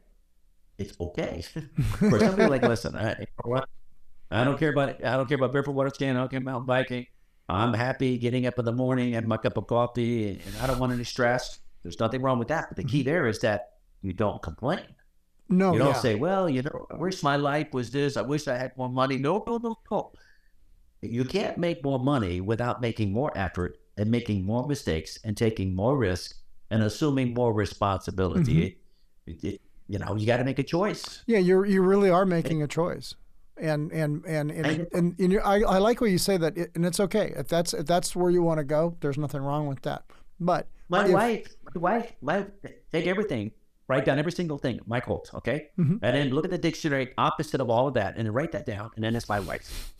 [0.77, 1.41] it's okay
[1.99, 2.49] for somebody.
[2.49, 3.69] Like, listen, I, you know what?
[4.31, 6.11] I don't care about I don't care about barefoot water skiing.
[6.11, 7.05] I don't care about mountain biking.
[7.49, 10.79] I'm happy getting up in the morning, having my cup of coffee, and I don't
[10.79, 11.59] want any stress.
[11.83, 12.67] There's nothing wrong with that.
[12.69, 14.85] But the key there is that you don't complain.
[15.49, 15.93] no, You don't yeah.
[15.99, 18.15] say, well, you know, I wish my life was this.
[18.15, 19.17] I wish I had more money.
[19.17, 20.11] No, no, no, no.
[21.01, 25.75] You can't make more money without making more effort and making more mistakes and taking
[25.75, 26.35] more risk
[26.69, 28.77] and assuming more responsibility.
[29.27, 29.47] Mm-hmm.
[29.47, 31.21] It- you know, you got to make a choice.
[31.27, 33.13] Yeah, you you really are making a choice,
[33.57, 36.57] and and and and, I- and, and you I, I like what you say that,
[36.57, 38.95] it, and it's okay if that's if that's where you want to go.
[39.01, 40.03] There's nothing wrong with that.
[40.39, 42.45] But My if- wife, my wife, my
[42.93, 43.51] take everything,
[43.89, 45.99] write down every single thing, Mike Holt, okay, Mhm.
[46.01, 48.65] and then look at the dictionary opposite of all of that, and then write that
[48.65, 49.93] down, and then it's my wife.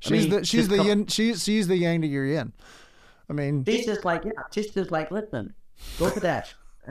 [0.00, 2.52] She's mean, the she's the come- yin, she's she's the yang to your yin.
[3.28, 5.54] I mean, She's just like, yeah, she's just like, listen,
[5.98, 6.52] go for that.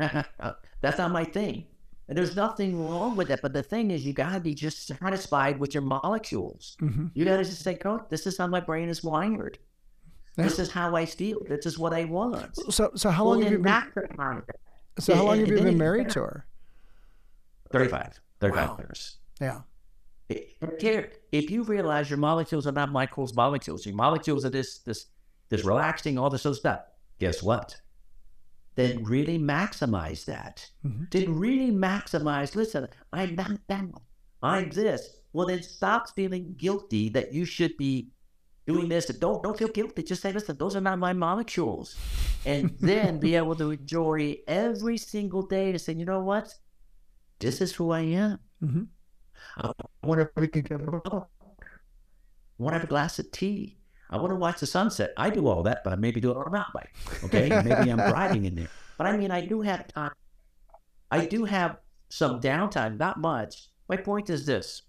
[0.81, 1.65] That's not my thing.
[2.07, 3.41] And there's nothing wrong with it.
[3.41, 6.77] But the thing is, you got to be just satisfied with your molecules.
[6.81, 7.11] Mhm.
[7.13, 9.59] You got to just say, coach, this is how my brain is wired.
[10.37, 11.39] This is how I feel.
[11.49, 12.55] This is what I want.
[12.71, 14.41] So, so how Well, long have you been?
[14.99, 16.45] So, how long have you been married to her?
[17.71, 18.19] 35.
[18.39, 18.77] 35 Wow.
[18.79, 19.17] years.
[19.41, 19.61] Yeah.
[20.29, 25.07] If you realize your molecules are not Michael's molecules, your molecules are this this
[25.49, 26.81] this relaxing, all this other stuff.
[27.19, 27.79] Guess what?
[28.75, 30.69] Then really maximize that.
[30.85, 31.09] Mhm.
[31.11, 32.55] Then really maximize.
[32.55, 33.85] Listen, I'm not that.
[34.41, 35.17] I'm this.
[35.33, 38.11] Well, then stop feeling guilty that you should be
[38.65, 39.07] doing this.
[39.07, 40.03] Don't don't feel guilty.
[40.03, 41.95] Just say, listen, those are not my molecules,
[42.45, 46.53] and then be able to enjoy every single day to say, you know what?
[47.39, 48.39] This is who I am.
[48.59, 48.83] hmm
[49.57, 49.71] I
[50.03, 51.29] want to freaking have a book.
[51.59, 53.77] I want to have a glass of tea.
[54.09, 55.13] I want to watch the sunset.
[55.17, 56.93] I do all that, but I maybe do it on a mountain bike.
[57.25, 58.69] Okay, maybe I'm driving in there.
[58.97, 60.11] But I mean, I do have time.
[61.11, 61.77] I do have
[62.09, 63.69] some downtime, not much.
[63.87, 64.81] My point is this: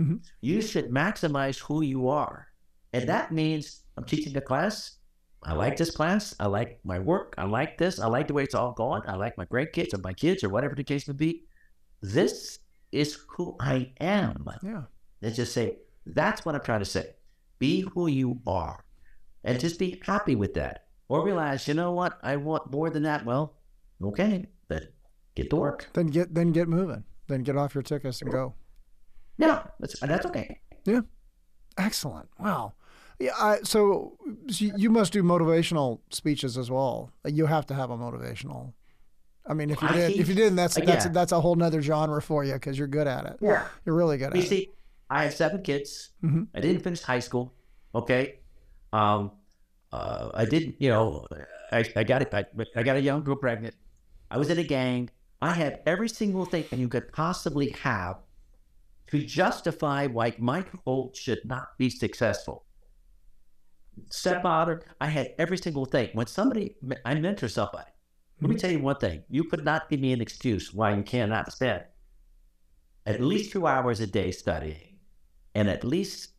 [0.00, 0.24] Mhm.
[0.40, 2.48] you should maximize who you are,
[2.92, 4.98] and that means I'm teaching a class.
[5.44, 6.34] I like this class.
[6.40, 7.34] I like my work.
[7.38, 8.00] I like this.
[8.00, 9.02] I like the way it's all going.
[9.06, 11.44] I like my grandkids or my kids or whatever the case may be.
[12.00, 12.58] This
[12.94, 14.48] is who I am.
[14.62, 14.82] Yeah.
[15.20, 17.14] Let's just say that's what I'm trying to say.
[17.58, 18.84] Be who you are,
[19.42, 20.86] and just be happy with that.
[21.08, 23.24] Or realize, you know what, I want more than that.
[23.24, 23.56] Well,
[24.02, 24.88] okay, then
[25.34, 25.88] get to work.
[25.92, 27.04] Then get then get moving.
[27.28, 28.54] Then get off your tickets and go.
[29.38, 30.60] Yeah, that's that's okay.
[30.84, 31.00] Yeah.
[31.76, 32.28] Excellent.
[32.38, 32.74] Wow.
[33.18, 33.32] Yeah.
[33.38, 37.10] I, so, so you must do motivational speeches as well.
[37.24, 38.74] You have to have a motivational.
[39.46, 41.12] I mean, if you I did, if you didn't, that's uh, that's yeah.
[41.12, 43.36] that's a whole nother genre for you because you're good at it.
[43.40, 43.66] Yeah.
[43.84, 44.44] You're really good at You it.
[44.44, 44.70] You see,
[45.10, 46.10] I have seven kids.
[46.22, 46.48] Mhm.
[46.54, 47.52] I didn't finish high school.
[47.94, 48.38] Okay.
[48.92, 49.32] Um,
[49.92, 51.26] uh, I didn't, you know,
[51.70, 52.32] I, I got it.
[52.32, 53.74] I, I got a young girl pregnant.
[54.30, 55.10] I was in a gang.
[55.42, 58.16] I had every single thing that you could possibly have
[59.08, 62.64] to justify why Michael Holt should not be successful.
[64.10, 66.10] Stepfather, I had every single thing.
[66.14, 67.90] When somebody, I mentor somebody,
[68.40, 68.60] let me mm-hmm.
[68.60, 69.22] tell you one thing.
[69.28, 71.84] You could not give me an excuse why you cannot spend
[73.06, 74.98] at least two hours a day studying
[75.54, 76.30] and at least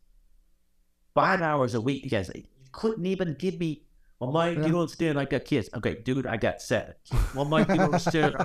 [1.14, 3.84] five hours a week because you couldn't even give me,
[4.20, 4.66] well, Mike, Yeah.
[4.66, 5.70] you don't understand, I got kids.
[5.74, 6.94] Okay, dude, I got seven.
[7.34, 8.36] Well, Mike, you don't understand,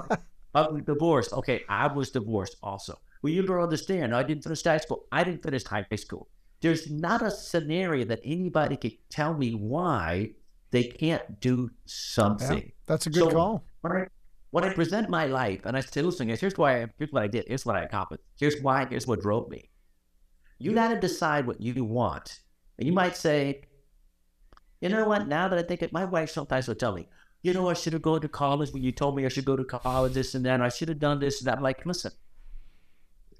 [0.55, 1.33] I'm divorced.
[1.33, 2.99] Okay, I was divorced also.
[3.21, 5.05] Well, you don't understand, I didn't finish high school.
[5.11, 6.29] I didn't finish high school.
[6.61, 10.31] There's not a scenario that anybody could tell me why
[10.71, 12.71] they can't do something.
[12.87, 13.63] That's a good So- call.
[13.81, 14.07] When I,
[14.51, 17.23] when I present my life and I say, listen, guys, here's why I, here's what
[17.23, 19.69] I did, here's what I accomplished, here's why, here's what drove me.
[20.59, 22.41] You got to decide what you want.
[22.77, 23.63] And you might say,
[24.79, 27.07] you know what, now that I think it, my wife sometimes will tell me,
[27.41, 29.55] you know, I should have gone to college when you told me I should go
[29.55, 31.57] to college, this and that, I should have done this and that.
[31.57, 32.11] I'm like, listen,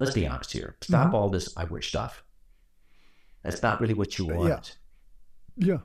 [0.00, 0.76] let's be honest here.
[0.80, 1.14] Stop mm-hmm.
[1.14, 2.24] all this I wish stuff.
[3.44, 4.48] That's not really what you want.
[4.48, 4.60] Yeah.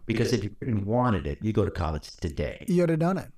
[0.05, 3.29] Because if you really wanted it, you go to college today You'd have done it.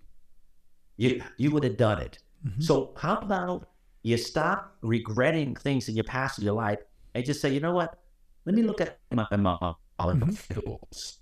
[0.98, 2.20] you you would have done it.
[2.46, 2.64] Mhm.
[2.64, 3.68] So how about
[4.04, 6.80] you stop regretting things in your past of your life
[7.14, 8.00] and just say, you know what?
[8.46, 11.20] Let me look at my molecules.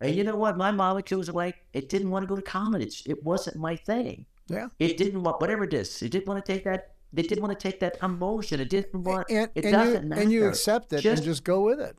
[0.00, 0.56] And you know what?
[0.56, 3.02] My molecules are like, it didn't want to go to college.
[3.06, 4.26] It wasn't my thing.
[4.48, 4.68] Yeah.
[4.78, 6.02] It didn't want whatever it is.
[6.02, 6.94] It didn't want to take that.
[7.12, 8.60] They didn't want to take that emotion.
[8.60, 9.30] It didn't want.
[9.30, 10.20] And, it and doesn't you matter.
[10.22, 11.96] and you accept it Just- and just go with it.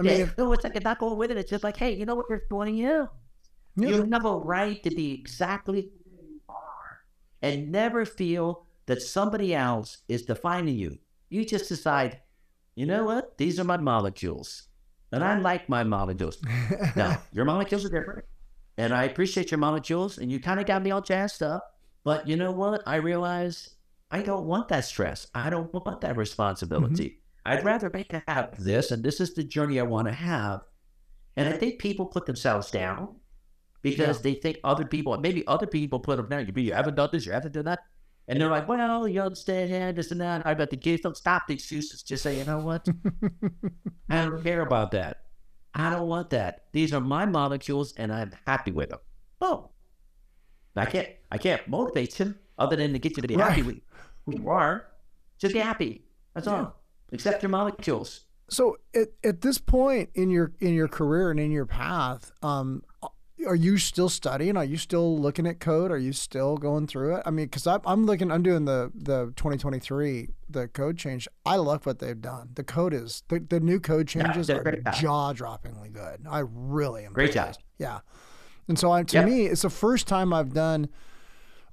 [0.00, 1.36] I mean, if, no, it's like it's not going with it.
[1.36, 2.26] It's just like, hey, you know what?
[2.28, 3.08] You're 20 you.
[3.76, 3.88] Yeah.
[3.88, 7.00] You have a right to be exactly who you are
[7.42, 10.98] and never feel that somebody else is defining you.
[11.28, 12.20] You just decide,
[12.74, 13.36] you know what?
[13.38, 14.68] These are my molecules.
[15.12, 16.38] And I like my molecules.
[16.96, 18.24] Now, your molecules are different.
[18.76, 20.18] And I appreciate your molecules.
[20.18, 21.74] And you kind of got me all jazzed up.
[22.04, 22.82] But you know what?
[22.86, 23.70] I realize
[24.10, 25.26] I don't want that stress.
[25.34, 27.04] I don't want that responsibility.
[27.04, 27.27] Mm-hmm.
[27.48, 28.90] I'd rather make have this.
[28.90, 30.60] And this is the journey I want to have.
[31.36, 33.16] And I think people put themselves down
[33.82, 36.46] because they think other people, maybe other people put them down.
[36.46, 37.80] You, you haven't done this, you haven't done that.
[38.26, 40.46] And they're like, well, you understand this and that.
[40.46, 42.02] I bet the kids don't stop the excuses.
[42.02, 42.86] Just say, you know what?
[44.10, 45.22] I don't care about that.
[45.74, 46.64] I don't want that.
[46.72, 48.98] These are my molecules and I'm happy with them.
[49.40, 49.70] Oh.
[50.76, 53.80] I can't I can't motivate you other than to get you to be happy with
[54.26, 54.86] who you are.
[55.38, 56.04] Just be happy.
[56.34, 56.77] That's all.
[57.12, 58.26] Accept your molecules.
[58.50, 62.82] So at, at this point in your in your career and in your path, um,
[63.46, 64.56] are you still studying?
[64.56, 65.90] Are you still looking at code?
[65.90, 67.22] Are you still going through it?
[67.24, 71.28] I mean, because I'm, I'm looking, I'm doing the the 2023 the code change.
[71.44, 72.50] I love what they've done.
[72.54, 76.26] The code is the, the new code changes they're jaw droppingly good.
[76.28, 77.12] I really am.
[77.12, 77.54] Great job.
[77.78, 78.00] Yeah,
[78.66, 79.26] and so I, to Yep.
[79.26, 80.88] me, it's the first time I've done.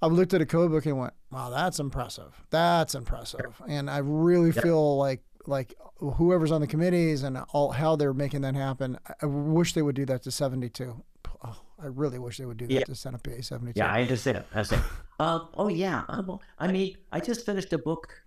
[0.05, 2.33] I've looked at a code book and went, "Wow, that's impressive.
[2.49, 7.95] That's impressive." And I really feel like like whoever's on the committees and all how
[7.95, 8.97] they're making that happen.
[9.07, 11.03] I, I wish they would do that to 72.
[11.43, 12.83] Oh, I really wish they would do that Yeah.
[12.83, 13.77] to NFPA 72.
[13.79, 14.43] Yeah, I understand.
[14.53, 14.83] I understand.
[15.19, 16.03] um, oh yeah.
[16.07, 18.23] Um, I mean, I just finished a book.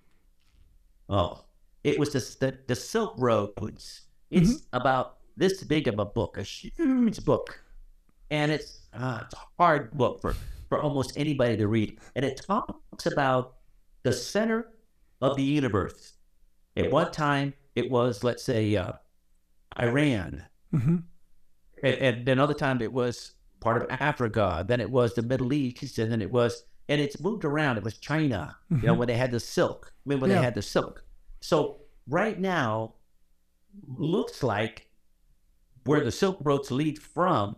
[1.09, 1.45] Oh,
[1.85, 4.03] it was the the, the Silk Roads.
[4.31, 7.61] It's about this big of a book, a huge book,
[8.31, 10.35] and it's uh, it's a hard book for
[10.69, 11.99] for almost anybody to read.
[12.15, 13.55] And it talks about
[14.03, 14.69] the center
[15.21, 16.15] of the universe.
[16.77, 18.93] At one time, it was let's say uh,
[19.81, 21.03] Iran, Mhm.
[21.83, 24.65] and, and another time it was part of Africa.
[24.69, 27.79] Then it was the Middle East, and then it was, and it's moved around.
[27.79, 29.93] It was China, you know, when they had the silk.
[30.05, 30.37] When when Yeah.
[30.39, 31.05] they had the silk.
[31.41, 32.95] So right now,
[33.87, 34.89] looks like
[35.85, 37.57] where the silk roads lead from,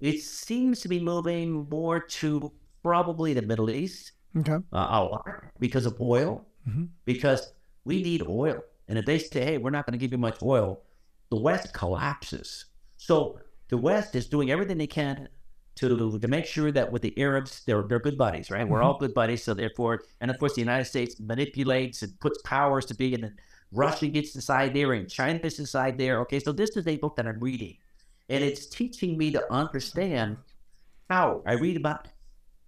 [0.00, 4.52] it seems to be moving more to probably the Middle East Okay.
[4.52, 5.26] uh, a lot
[5.58, 6.88] because of oil, Mhm.
[7.04, 7.52] because
[7.84, 8.60] we need oil.
[8.88, 10.82] And if they say, hey, we're not going to give you much oil,
[11.30, 12.66] the West collapses.
[12.96, 13.38] So
[13.68, 15.28] the West is doing everything they can
[15.76, 18.68] to to make sure that with the Arabs, they're they're good buddies, right?
[18.68, 19.44] We're all good buddies.
[19.44, 23.22] So therefore, and of course, the United States manipulates and puts powers to be, and
[23.24, 23.36] then
[23.72, 26.20] Russia gets inside there, and China gets inside there.
[26.22, 27.76] Okay, so this is a book that I'm reading,
[28.28, 30.36] and it's teaching me to understand
[31.08, 32.08] how I read about.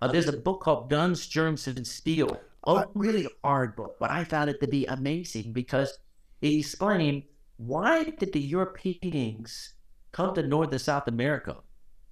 [0.01, 2.41] Uh, there's a book called Guns, Germs, and Steel.
[2.67, 5.99] A really hard book, but I found it to be amazing because
[6.43, 7.23] it explained
[7.57, 9.75] why did the Europeans
[10.13, 11.57] come to North and South America?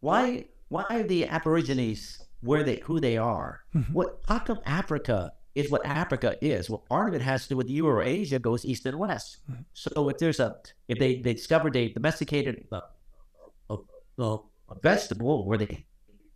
[0.01, 3.61] Why why are the Aborigines where they who they are?
[3.93, 6.71] What how come Africa is what Africa is?
[6.71, 9.39] Well, part of it has to do with Eurasia goes east and west.
[9.75, 10.57] So if there's a
[10.89, 12.81] if they, they discovered they domesticated uh,
[14.19, 14.35] a, a,
[14.71, 15.85] a vegetable where they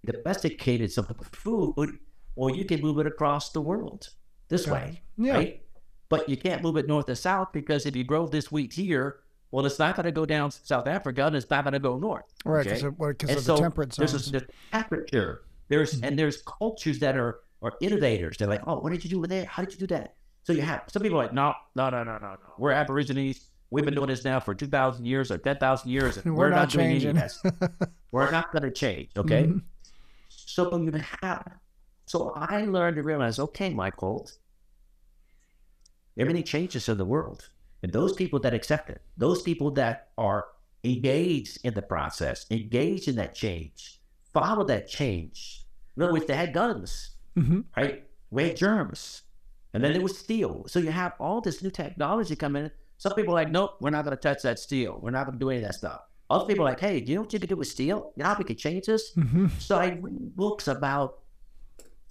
[0.05, 1.99] domesticated some food,
[2.37, 4.09] or you can move it across the world
[4.49, 5.03] this way.
[5.17, 5.35] Yeah.
[5.35, 5.63] right?
[6.09, 9.21] But you can't move it north to south because if you grow this wheat here,
[9.51, 11.99] well, it's not going to go down South Africa and it's not going to go
[11.99, 12.25] north.
[12.45, 12.71] Right, okay?
[12.71, 14.29] because of, well, 'cause And of so the temperate there's zones.
[14.29, 15.43] a there's temperature.
[15.69, 18.37] There's and there's cultures that are are innovators.
[18.39, 19.45] They're like, oh, what did you do with there?
[19.47, 20.17] How did you do that?
[20.45, 22.37] So you have some people are like, no, no, no, no, no, no.
[22.59, 23.49] We're Aborigines.
[23.73, 26.45] We've been doing this now for two thousand years or ten thousand years, and We're
[26.45, 27.11] we're, not not, doing any changing.
[27.17, 27.43] of this.
[28.11, 29.09] we're not going to change.
[29.17, 29.45] Okay.
[29.45, 29.63] Mhm.
[30.29, 30.93] So you
[31.23, 31.53] have.
[32.05, 34.29] So I learned to realize, okay, Michael,
[36.19, 37.49] everything changes in the world,
[37.83, 40.47] and those people that accept it, those people that are
[40.85, 44.01] engaged in the process, engaged in that change,
[44.35, 45.65] follow that change.
[45.97, 47.65] In other words, they had guns, Mhm.
[47.77, 48.07] right?
[48.31, 49.23] We had germs,
[49.73, 50.65] and then there was steel.
[50.69, 52.71] So you have all this new technology coming in.
[53.03, 54.97] Some people are like, nope, we're not going to touch that steel.
[55.03, 56.03] We're not going to do any of that stuff.
[56.31, 58.13] Other people are like, hey, do you know what you can do with steel?
[58.15, 59.11] You know how we can change this?
[59.17, 59.51] Mhm.
[59.61, 61.19] So I read books about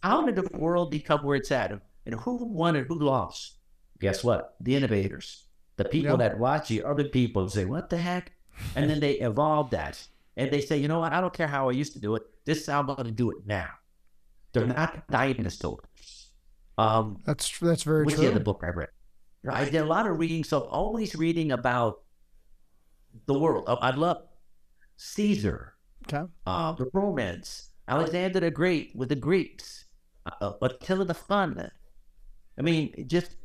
[0.04, 1.72] how did the world become where it's at
[2.06, 3.56] and who won and who lost.
[4.02, 4.56] Guess what?
[4.60, 5.46] The innovators,
[5.78, 8.34] the people that watch the other people say, what the heck?
[8.76, 9.96] And then they evolve that.
[10.36, 11.14] And they say, you know what?
[11.14, 12.24] I don't care how I used to do it.
[12.44, 13.70] This is how I'm going to do it now.
[14.52, 16.28] They're not dinosaurs.
[16.78, 18.06] Um, That's that's very true.
[18.08, 18.32] What's true.
[18.34, 18.89] the book I read?
[19.50, 22.04] I did a lot of reading, so always reading about
[23.26, 23.66] the world.
[23.68, 24.28] Oh, I love
[24.98, 25.74] Caesar,
[26.08, 26.30] Okay.
[26.46, 29.86] uh, the Romans, Alexander the Great with the Greeks,
[30.26, 31.72] uh, Attila the Hun.
[32.58, 33.38] I mean, just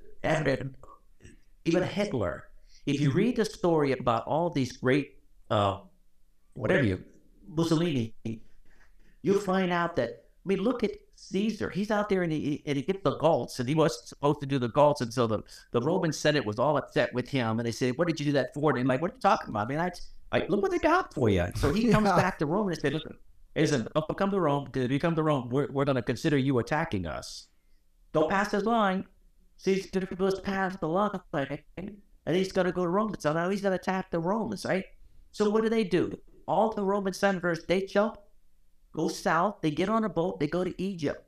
[1.65, 2.49] even Hitler.
[2.85, 5.19] If you read the story about all these great,
[5.51, 5.81] uh,
[6.55, 7.03] whatever you,
[7.49, 8.15] Mussolini,
[9.23, 11.71] you'll find out that, I mean, look at Caesar.
[11.71, 14.47] He's out there and he, and he gets the Gauls, and he wasn't supposed to
[14.47, 15.01] do the Gauls.
[15.01, 15.43] And so the,
[15.73, 17.59] the Roman Senate was all upset with him.
[17.59, 18.71] And they said, What did you do that for?
[18.71, 19.67] And I'm like, What are you talking about?
[19.67, 19.91] I mean, I,
[20.33, 21.47] I look what they got for you.
[21.57, 22.17] So he comes Yeah.
[22.17, 23.17] back to Rome and said, Listen,
[23.57, 24.69] listen, don't come to Rome.
[24.75, 27.49] If you come to Rome, we're, we're going to consider you attacking us.
[28.13, 29.07] Don't pass this line.
[29.59, 33.15] Caesar goes past the line, and he's going to go to Rome.
[33.19, 34.85] So now he's going to attack the Romans, right?
[35.33, 36.19] So what do they do?
[36.47, 38.19] All the Roman senators, they jump,
[38.97, 41.23] go south, they get on a boat, they go to Egypt.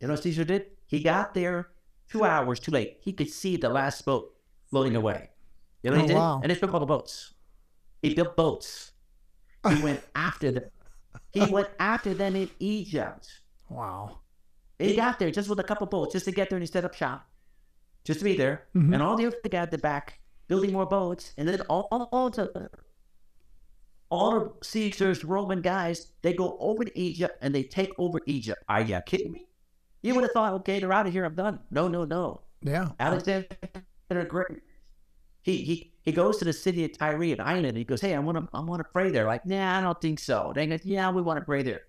[0.00, 0.66] You know what Caesar did?
[0.86, 1.70] He got there
[2.10, 2.98] two hours too late.
[3.00, 4.34] He could see the last boat
[4.68, 5.30] floating away.
[5.82, 6.16] You know what Oh, he did?
[6.16, 6.40] wow.
[6.42, 7.32] And he took all the boats.
[8.02, 8.92] He built boats.
[9.68, 10.64] He went after them.
[11.32, 13.26] He went after them in Egypt.
[13.70, 14.18] Wow.
[14.78, 16.84] He got there just with a couple boats, just to get there and he set
[16.84, 17.26] up shop,
[18.04, 18.66] just to be there.
[18.76, 18.92] Mhm.
[18.92, 22.08] And all the other guys at the back building more boats, and then all all,
[22.12, 22.68] all the
[24.08, 28.62] all of Caesar's Roman guys they go over to Egypt and they take over Egypt.
[28.68, 29.46] Are you kidding me?
[30.02, 31.24] You would have thought, okay, they're out of here.
[31.24, 31.60] I'm done.
[31.70, 32.42] No, no, no.
[32.62, 32.90] Yeah.
[33.00, 33.48] Alexander
[34.08, 34.60] the Great.
[35.42, 37.66] He he he goes to the city of Tyre and Island.
[37.66, 39.26] And he goes, hey, I want to I want to pray there.
[39.26, 40.52] Like, nah, I don't think so.
[40.54, 41.82] They go, yeah, we want to pray there.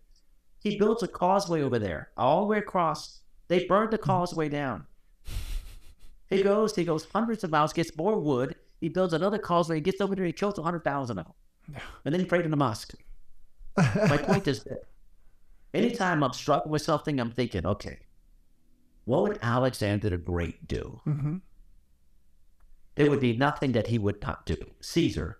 [0.59, 3.21] He builds a causeway over there, all the way across.
[3.47, 4.85] They burned the causeway down.
[6.29, 8.55] He goes, he goes hundreds of miles, gets more wood.
[8.81, 9.75] He builds another causeway.
[9.75, 10.25] He gets over there.
[10.25, 11.33] He kills a hundred thousand of them,
[12.05, 12.93] and then he prayed in the mosque.
[13.77, 14.83] My point is that
[15.73, 17.99] anytime I'm struggling with something, I'm thinking, okay,
[19.05, 20.99] what would Alexander the Great do?
[21.07, 21.37] Mm-hmm.
[22.95, 24.55] There would be nothing that he would not do.
[24.81, 25.39] Caesar,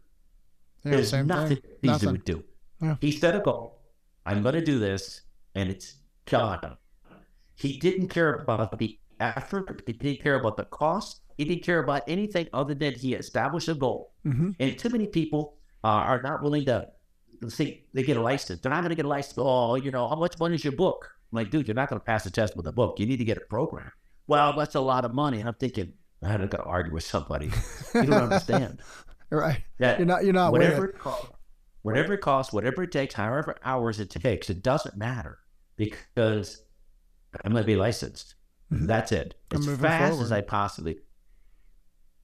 [0.84, 1.62] Yeah, there's nothing thing.
[1.84, 2.12] Caesar Nothing.
[2.12, 2.44] would do.
[2.82, 2.96] Yeah.
[3.02, 3.82] He set a goal.
[4.26, 5.22] I'm going to do this,
[5.56, 5.96] and it's
[6.28, 6.78] done.
[7.56, 9.82] He didn't care about the effort.
[9.88, 11.22] He didn't care about the cost.
[11.38, 14.14] He didn't care about anything other than he established a goal.
[14.26, 14.52] Mm-hmm.
[14.60, 15.57] And too many people
[15.88, 16.86] uh, are not willing to
[17.50, 18.60] think they get a license.
[18.60, 19.38] They're not going to get a license.
[19.38, 21.10] Oh, you know, how much money is your book?
[21.32, 23.00] I'm like, dude, you're not going to pass the test with a book.
[23.00, 23.92] You need to get a program.
[24.28, 25.40] Well, that's a lot of money.
[25.40, 27.50] And I'm thinking, I'm not going to argue with somebody.
[27.94, 28.82] You don't understand.
[29.30, 29.64] Right.
[29.80, 30.26] That You're not.
[30.26, 31.00] You're not whatever it.
[31.00, 31.30] costs,
[31.84, 35.40] whatever it costs, whatever it takes, however hours it takes, it doesn't matter
[35.78, 36.64] because
[37.46, 38.36] I'm going to be licensed.
[38.70, 39.36] That's it.
[39.54, 40.24] As fast forward.
[40.26, 40.98] as I possibly.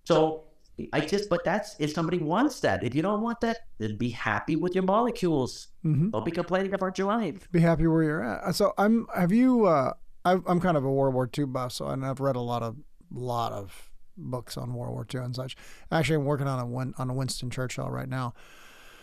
[0.03, 0.45] So
[0.91, 2.83] I just, but that's if somebody wants that.
[2.83, 5.67] If you don't want that, then be happy with your molecules.
[5.85, 6.09] Mm-hmm.
[6.09, 7.47] Don't be complaining about your life.
[7.51, 8.55] Be happy where you're at.
[8.55, 9.05] So I'm.
[9.15, 9.65] Have you?
[9.65, 9.93] Uh,
[10.25, 12.63] I, I'm kind of a World War II buff, so and I've read a lot
[12.63, 12.77] of
[13.11, 15.55] lot of books on World War II and such.
[15.91, 18.33] Actually, I'm working on a one on a Winston Churchill right now.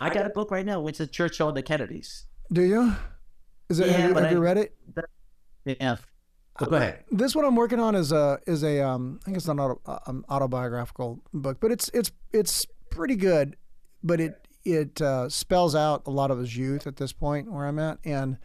[0.01, 0.81] I got a book right now.
[0.81, 2.25] Winston Churchill and the Kennedys.
[2.53, 2.97] Do you?
[3.69, 3.87] Is it?
[3.87, 4.75] Yeah, have you, have you read it?
[5.65, 5.97] Yeah.
[6.61, 7.05] But go ahead.
[7.11, 9.81] This one I'm working on is a is a um I think it's an auto,
[10.07, 13.57] um, autobiographical book, but it's it's it's pretty good,
[14.05, 17.67] but it it uh, spells out a lot of his youth at this point where
[17.67, 18.37] I'm at, and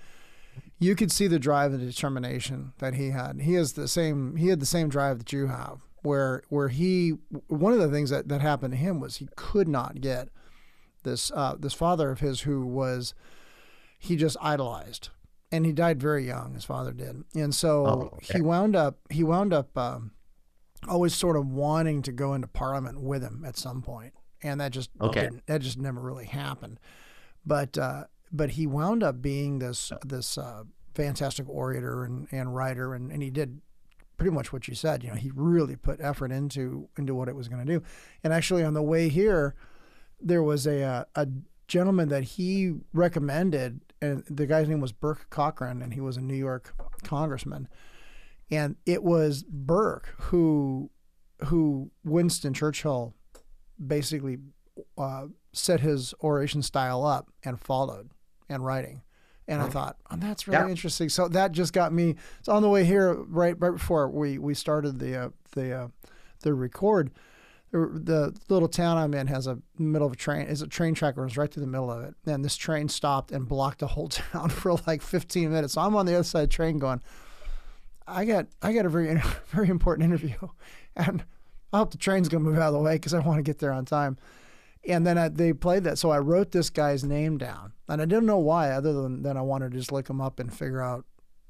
[0.79, 3.41] you could see the drive and determination that he had.
[3.41, 7.15] He has the same he had the same drive that you have, where where he
[7.47, 10.29] one of the things that that happened to him was he could not get
[11.03, 13.13] this uh, this father of his who was
[13.99, 15.09] he just idolized
[15.55, 18.33] and he died very young his father did and so Oh, okay.
[18.37, 20.11] he wound up he wound up um,
[20.87, 24.71] always sort of wanting to go into parliament with him at some point and that
[24.71, 25.21] just Okay.
[25.21, 26.79] didn't, that just never really happened
[27.45, 32.93] but uh, but he wound up being this this uh, fantastic orator and, and writer
[32.93, 33.61] and, and he did
[34.17, 37.35] pretty much what you said you know he really put effort into into what it
[37.35, 37.83] was going to do
[38.23, 39.55] and actually on the way here
[40.21, 41.27] there was a uh, a
[41.67, 46.21] gentleman that he recommended, and the guy's name was Bourke Cockran, and he was a
[46.21, 46.73] New York
[47.03, 47.67] congressman.
[48.51, 50.89] And it was Bourke who
[51.45, 53.13] who Winston Churchill
[53.85, 54.37] basically
[54.97, 58.09] uh, set his oration style up and followed
[58.49, 59.01] and writing.
[59.47, 60.69] And I thought, oh, that's really Yeah.
[60.69, 61.07] interesting.
[61.09, 62.15] So that just got me.
[62.41, 65.87] So on the way here, right right before we we started the uh, the uh,
[66.41, 67.11] the record,
[67.71, 71.17] the, little town I'm in has a middle of a train is a train track
[71.17, 74.07] runs right through the middle of it, and this train stopped and blocked the whole
[74.09, 75.73] town for like 15 minutes.
[75.73, 77.01] So I'm on the other side of the train going,
[78.07, 80.37] I got I got a very very important interview,
[80.95, 81.23] and
[81.73, 83.59] I hope the train's gonna move out of the way because I want to get
[83.59, 84.17] there on time.
[84.87, 88.05] And then I, they played that, so I wrote this guy's name down, and I
[88.05, 90.81] didn't know why, other than than I wanted to just look him up and figure
[90.81, 91.05] out,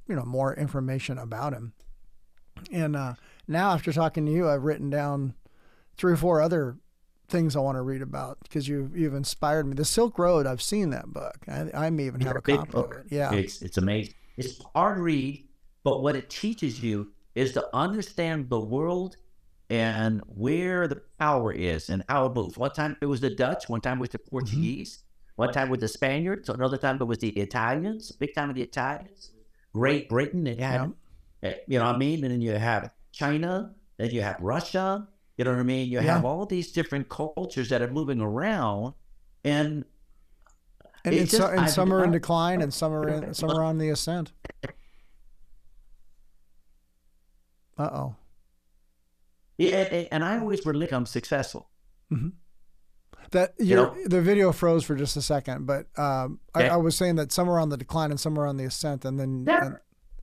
[0.07, 1.73] you know, more information about him.
[2.71, 3.15] And uh,
[3.47, 5.33] now, after talking to you, I've written down
[5.97, 6.77] three or four other
[7.27, 9.73] things I want to read about because you've you've inspired me.
[9.73, 11.37] The Silk Road, I've seen that book.
[11.47, 12.95] I, I may even have a Big copy book.
[12.95, 13.07] of it.
[13.11, 14.13] Yeah, It's it's amazing.
[14.37, 15.47] It's hard to read,
[15.83, 19.15] but what it teaches you is to understand the world
[19.69, 22.57] and where the power is and how it moves.
[22.57, 25.03] One time it was the Dutch, one time it was the Portuguese,
[25.37, 28.61] one time with the Spaniards, another time it was the Italians, big time of the
[28.61, 29.31] Italians.
[29.73, 30.93] Great Britain, it had,
[31.43, 32.23] eh, you know what I mean?
[32.23, 35.07] And then you have China, then you have Russia,
[35.37, 35.89] you know what I mean?
[35.89, 36.15] You Yeah.
[36.15, 38.93] have all these different cultures that are moving around.
[39.43, 39.85] And
[41.03, 43.63] and, and, so, and I some are in decline, and some are in, some are
[43.63, 44.31] on the ascent.
[47.77, 48.15] Uh oh.
[49.57, 49.77] Yeah,
[50.11, 51.69] and, I always relate I'm successful.
[53.31, 53.95] That You know?
[54.05, 56.69] the video froze for just a second, but um, I, Okay.
[56.69, 59.05] I was saying that some are on the decline and some are on the ascent,
[59.05, 59.75] and then Yeah.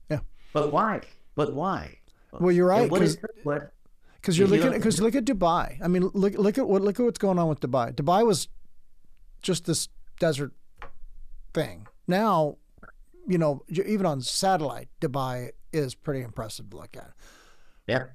[0.09, 0.21] and-
[0.53, 1.01] But why?
[1.35, 1.97] But why?
[2.31, 3.71] well, you're right what is what?
[4.23, 5.77] Because you're looking look- because look at Dubai.
[5.83, 7.93] I mean, look look at what look at what's going on with Dubai.
[7.93, 8.47] Dubai was
[9.41, 10.53] just this desert
[11.53, 11.87] thing.
[12.07, 12.57] Now,
[13.27, 17.11] you know, even on satellite, Dubai is pretty impressive to look at.
[17.87, 18.05] Yeah,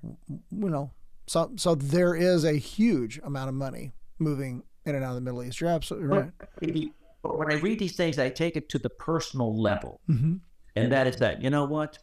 [0.50, 0.92] You know,
[1.26, 5.20] so so there is a huge amount of money moving in and out of the
[5.20, 5.60] Middle East.
[5.60, 6.32] You're absolutely right.
[6.38, 6.92] But if you-
[7.22, 10.36] but when I read these things, I take it to the personal level, hmm
[10.76, 11.98] and that is that you know what?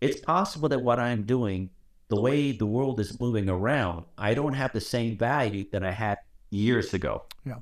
[0.00, 1.70] It's possible that what I'm doing,
[2.08, 5.92] the way the world is moving around, I don't have the same value that I
[5.92, 6.18] had
[6.50, 7.24] years ago.
[7.44, 7.56] Yeah.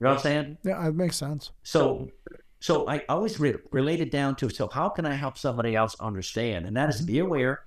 [0.00, 0.58] You know what I'm saying?
[0.64, 1.50] Yeah, it makes sense.
[1.62, 2.08] So,
[2.60, 5.96] so I always re- relate it down to so how can I help somebody else
[6.00, 6.66] understand?
[6.66, 7.06] And that is mm-hmm.
[7.06, 7.64] be aware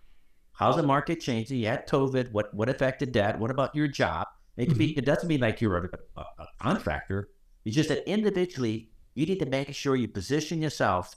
[0.57, 1.59] how's the market changing?
[1.59, 2.31] You had COVID.
[2.31, 3.39] What what affected that?
[3.39, 4.27] What about your job?
[4.57, 4.89] It could be.
[4.89, 4.99] Mm-hmm.
[4.99, 7.29] It doesn't mean like you're a, a, a contractor.
[7.63, 11.15] It's just that individually, you need to make sure you position yourself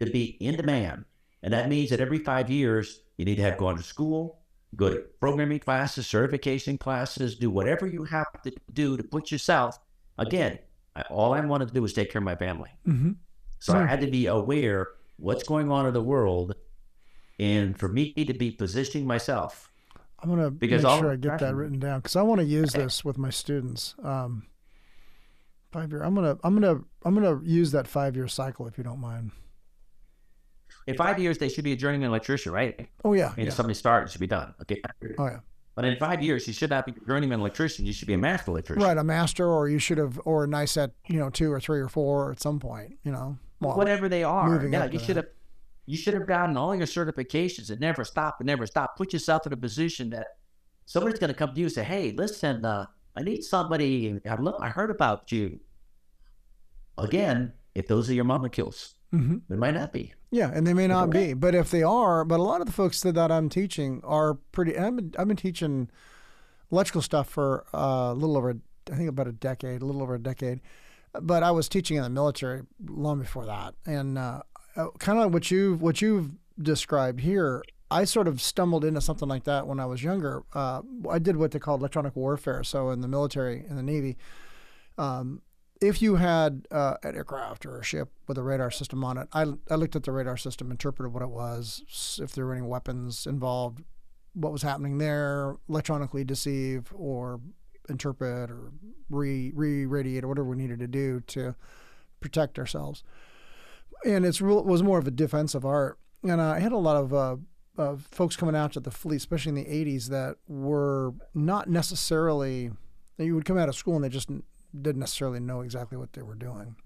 [0.00, 1.04] to be in demand,
[1.42, 4.40] and that means that every five years you need to have gone to school,
[4.76, 9.78] go to programming classes, certification classes, do whatever you have to do to put yourself.
[10.18, 10.58] Again,
[10.96, 12.70] I, all I wanted to do was take care of my family.
[12.86, 13.12] Mm-hmm.
[13.58, 16.54] So I had to be aware what's going on in the world,
[17.38, 19.70] and for me to be positioning myself.
[20.22, 22.72] I'm gonna Because make sure I get that written down because I want to use
[22.72, 23.94] this with my students.
[24.02, 24.46] Um,
[25.72, 26.02] five year.
[26.02, 26.38] I'm gonna.
[26.42, 26.80] I'm gonna.
[27.04, 29.32] I'm gonna use that five year cycle if you don't mind.
[30.86, 32.88] In five years, they should be a journeyman electrician, right?
[33.04, 33.30] Oh yeah.
[33.30, 33.44] And yeah.
[33.46, 34.54] if somebody starts, it should be done.
[34.62, 34.82] Okay.
[35.18, 35.40] Oh yeah.
[35.74, 37.84] But in five years, you should not be a journeyman electrician.
[37.84, 38.82] You should be a master electrician.
[38.82, 41.60] Right, a master, or you should have, or a nice at you know two or
[41.60, 42.98] three or four at some point.
[43.02, 43.38] You know.
[43.60, 44.66] Well, Whatever they are.
[44.66, 45.24] Yeah, you should that.
[45.24, 45.32] have.
[45.86, 48.96] You should have gotten all your certifications and never stop and never stop.
[48.96, 50.28] Put yourself in a position that
[50.86, 54.20] somebody's going to come to you and say, "Hey, listen, uh, I need somebody.
[54.28, 55.60] I look, I heard about you."
[56.96, 59.42] Again, if those are your molecules, Mhm.
[59.48, 60.12] it might not be.
[60.30, 61.28] Yeah, and they may not Okay.
[61.28, 64.00] be, but if they are, but a lot of the folks that, that I'm teaching
[64.04, 64.76] are pretty.
[64.76, 65.88] I've been, I've been teaching
[66.72, 68.56] electrical stuff for uh, a little over,
[68.90, 70.60] I think about a decade, a little over a decade.
[71.20, 74.42] But I was teaching in the military long before that, and uh,
[74.98, 77.62] kind of what you what you've described here.
[77.90, 80.42] I sort of stumbled into something like that when I was younger.
[80.52, 82.64] Uh, I did what they call electronic warfare.
[82.64, 84.16] So in the military, in the Navy,
[84.98, 85.42] um,
[85.84, 89.28] if you had uh, an aircraft or a ship with a radar system on it,
[89.32, 92.66] I, I looked at the radar system, interpreted what it was, if there were any
[92.66, 93.82] weapons involved,
[94.32, 97.40] what was happening there, electronically deceive or
[97.88, 98.72] interpret or
[99.10, 101.54] re re radiate or whatever we needed to do to
[102.20, 103.04] protect ourselves.
[104.06, 105.98] And it's real, it was more of a defensive art.
[106.22, 107.36] And I had a lot of uh,
[107.76, 112.70] uh, folks coming out to the fleet, especially in the 80s, that were not necessarily,
[113.18, 114.30] you would come out of school and they just
[114.80, 116.76] didn't necessarily know exactly what they were doing.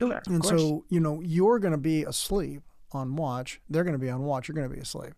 [0.00, 0.60] Sure, And course.
[0.60, 3.60] so, you know, you're going to be asleep on watch.
[3.68, 4.48] They're going to be on watch.
[4.48, 5.14] You're going to be asleep.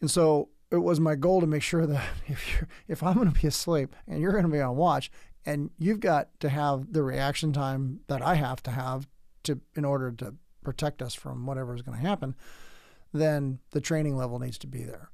[0.00, 3.32] And so it was my goal to make sure that if you're, if I'm going
[3.32, 5.10] to be asleep and you're going to be on watch
[5.44, 9.08] and you've got to have the reaction time that I have to have
[9.44, 12.34] to in order to protect us from whatever is going to happen,
[13.12, 15.10] then the training level needs to be there.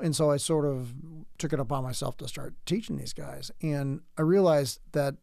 [0.00, 0.92] And so I sort of
[1.38, 3.52] took it upon myself to start teaching these guys.
[3.62, 5.14] And I realized that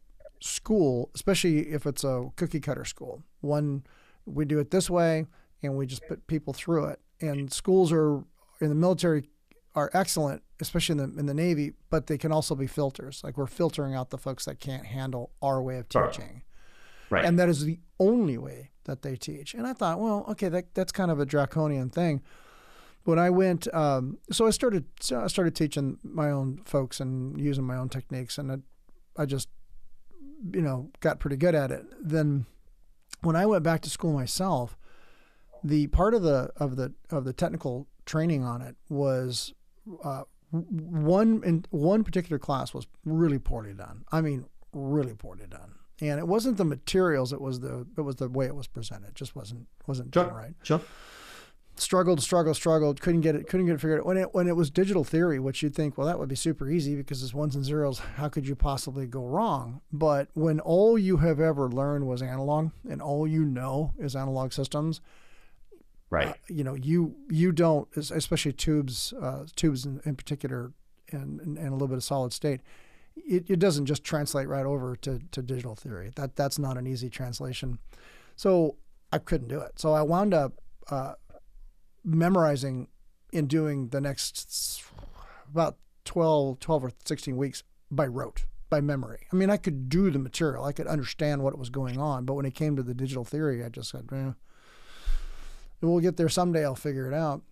[0.42, 3.84] school, especially if it's a cookie cutter school, one,
[4.26, 5.26] we do it this way
[5.62, 7.00] and we just put people through it.
[7.20, 8.24] And schools are
[8.60, 9.28] in the military
[9.74, 13.22] are excellent, especially in the in the Navy, but they can also be filters.
[13.24, 16.42] Like we're filtering out the folks that can't handle our way of teaching.
[17.12, 17.24] Right.
[17.24, 19.54] And that is the only way that they teach.
[19.54, 22.22] And I thought, well, okay, that, that's kind of a draconian thing.
[23.04, 27.38] When I went, um, so I started, so I started teaching my own folks and
[27.40, 28.56] using my own techniques, and I,
[29.20, 29.48] I just,
[30.52, 31.84] you know, got pretty good at it.
[32.00, 32.46] Then,
[33.20, 34.76] when I went back to school myself,
[35.62, 39.54] the part of the of the of the technical training on it was
[40.02, 44.04] uh, one in one particular class was really poorly done.
[44.10, 45.74] I mean, really poorly done.
[46.00, 49.10] And it wasn't the materials; it was the it was the way it was presented.
[49.10, 50.54] It just wasn't wasn't done right.
[50.62, 50.80] Sure.
[51.74, 53.00] Struggled, struggled, struggled.
[53.00, 53.48] Couldn't get it.
[53.48, 54.06] Couldn't get it figured out.
[54.06, 56.70] When it when it was digital theory, which you'd think, well, that would be super
[56.70, 57.98] easy because it's ones and zeros.
[58.16, 59.80] How could you possibly go wrong?
[59.90, 64.52] But when all you have ever learned was analog, and all you know is analog
[64.52, 65.00] systems,
[66.10, 66.28] Right.
[66.28, 70.72] uh, you know, you you don't, especially tubes, uh, tubes in, in particular,
[71.10, 72.60] and, and and a little bit of solid state.
[73.16, 76.12] It, it doesn't just translate right over to, to digital theory.
[76.16, 77.78] That that's not an easy translation.
[78.36, 78.76] So
[79.10, 79.78] I couldn't do it.
[79.78, 80.54] So I wound up
[80.90, 81.14] uh,
[82.04, 82.88] memorizing
[83.32, 84.82] and doing the next
[85.50, 89.26] about 12, 12 or 16 weeks by rote, by memory.
[89.32, 92.34] I mean, I could do the material, I could understand what was going on, but
[92.34, 94.32] when it came to the digital theory, I just said, eh,
[95.80, 97.42] we'll get there someday, I'll figure it out.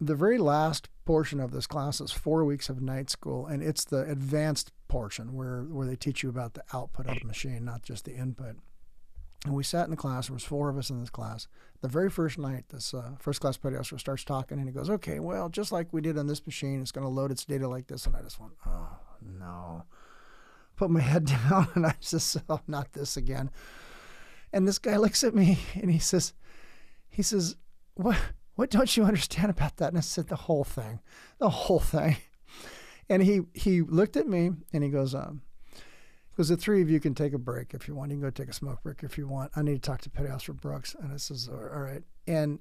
[0.00, 3.84] The very last portion of this class is four weeks of night school, and it's
[3.84, 7.82] the advanced portion where, where they teach you about the output of the machine, not
[7.82, 8.56] just the input.
[9.44, 10.28] And we sat in the class.
[10.28, 11.48] There was four of us in this class.
[11.82, 15.20] The very first night, this uh, first class officer starts talking, and he goes, "Okay,
[15.20, 17.86] well, just like we did on this machine, it's going to load its data like
[17.86, 19.84] this." And I just went, "Oh no!"
[20.76, 23.50] Put my head down, and I just, "Oh, not this again."
[24.50, 26.32] And this guy looks at me, and he says,
[27.10, 27.56] "He says,
[27.94, 28.16] what?
[28.54, 31.00] What don't you understand about that?" And I said, "The whole thing,
[31.38, 32.16] the whole thing."
[33.10, 35.42] And he he looked at me, and he goes, um,
[36.34, 38.10] because the three of you can take a break if you want.
[38.10, 39.52] You can go take a smoke break if you want.
[39.54, 40.96] I need to talk to Officer Brooks.
[40.98, 42.02] And I says, all right.
[42.26, 42.58] And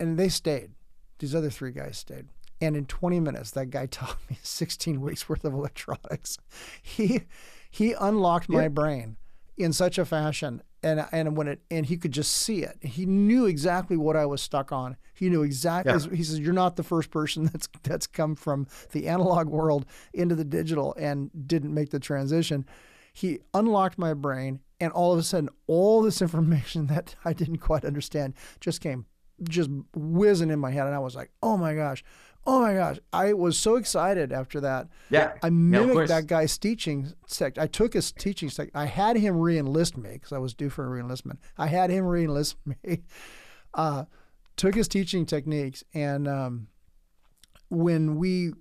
[0.00, 0.70] and they stayed.
[1.18, 2.26] These other three guys stayed.
[2.60, 6.38] And in 20 minutes, that guy taught me 16 weeks worth of electronics.
[6.82, 7.22] He
[7.70, 9.16] he unlocked my brain
[9.56, 12.78] in such a fashion and and when it and he could just see it.
[12.82, 14.96] He knew exactly what I was stuck on.
[15.14, 15.92] He knew exactly.
[15.92, 16.16] Yeah.
[16.16, 20.34] He says, "You're not the first person that's that's come from the analog world into
[20.34, 22.66] the digital and didn't make the transition."
[23.12, 27.58] He unlocked my brain, and all of a sudden, all this information that I didn't
[27.58, 29.06] quite understand just came
[29.48, 32.02] just whizzing in my head, and I was like, "Oh my gosh."
[32.44, 32.98] Oh my gosh!
[33.12, 34.88] I was so excited after that.
[35.10, 35.34] Yeah.
[35.44, 36.08] I Yeah, mimicked course.
[36.08, 37.56] that guy's teaching sect.
[37.56, 38.72] I took his teaching sect.
[38.74, 41.38] I had him re-enlist me because I was due for a re-enlistment.
[41.56, 43.02] I had him re-enlist me.
[43.74, 44.06] Uh,
[44.56, 46.66] took his teaching techniques, and um,
[47.68, 48.54] when we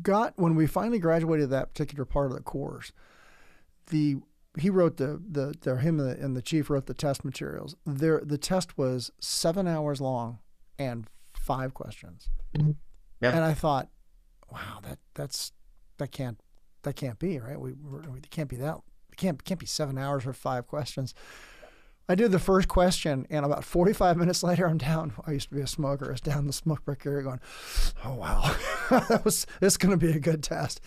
[0.00, 2.90] got when we finally graduated that particular part of the course,
[3.90, 4.16] the
[4.58, 7.76] he wrote the the, the him and the, and the chief wrote the test materials.
[7.86, 10.38] There the test was seven hours long
[10.78, 12.28] and five questions.
[13.20, 13.34] Yeah.
[13.34, 13.88] And I thought,
[14.50, 15.52] wow, that that's
[15.98, 16.40] that can't
[16.82, 17.60] that can't be right.
[17.60, 18.78] We it can't be that
[19.10, 21.14] it can't can't be seven hours or five questions.
[22.10, 25.12] I did the first question, and about 45 minutes later, I'm down.
[25.28, 26.08] I used to be a smoker.
[26.08, 27.38] I was down the smoke break area going,
[28.04, 28.56] oh, wow,
[28.90, 30.80] that was, this is going to be a good test.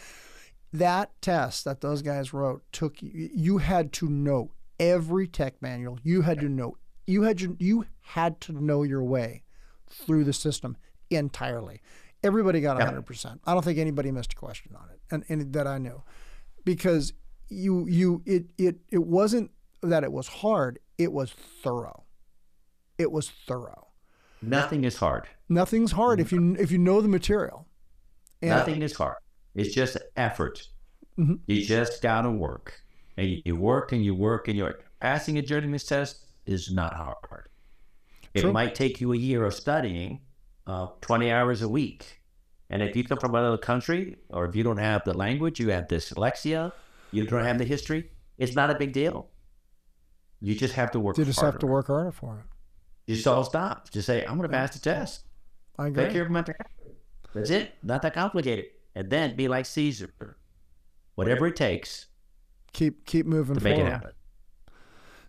[0.74, 6.00] That test that those guys wrote took you, you had to know every tech manual.
[6.04, 9.44] You had to know, you had to, you had to know your way
[9.90, 10.76] through the system
[11.12, 11.82] entirely.
[12.24, 12.92] Everybody got Yeah.
[12.92, 13.40] 100%.
[13.46, 16.02] I don't think anybody missed a question on it, and, and that I knew,
[16.66, 17.14] because
[17.50, 19.52] you you it it it wasn't
[19.82, 20.80] that it was hard.
[20.98, 22.04] It was thorough.
[22.98, 23.90] It was thorough.
[24.42, 25.28] Nothing is hard.
[25.50, 27.68] Nothing's hard if you if you know the material.
[28.42, 29.18] And Nothing is hard.
[29.56, 30.68] It's just effort.
[31.18, 31.40] Mhm.
[31.46, 32.82] You just gotta work,
[33.18, 37.50] and you, work and you work and you're passing a journeyman's test is not hard.
[38.34, 38.52] It True.
[38.52, 40.22] might take you a year of studying,
[40.66, 42.22] uh, twenty hours a week,
[42.72, 45.70] and if you come from another country or if you don't have the language, you
[45.70, 46.72] have dyslexia,
[47.12, 48.10] you don't have the history.
[48.40, 49.30] It's not a big deal.
[50.42, 51.18] You just have to work.
[51.18, 51.54] You just harder.
[51.54, 52.46] have to work harder for it.
[53.06, 53.92] You just all stop.
[53.92, 55.26] Just say, "I'm going to pass the test."
[55.78, 56.50] I Take care of health.
[57.34, 57.74] That's it.
[57.84, 58.66] Not that complicated.
[58.96, 60.38] And then be like Caesar.
[61.16, 62.08] Whatever it takes
[62.74, 63.88] Keep keep moving to make forward.
[63.90, 64.12] it happen.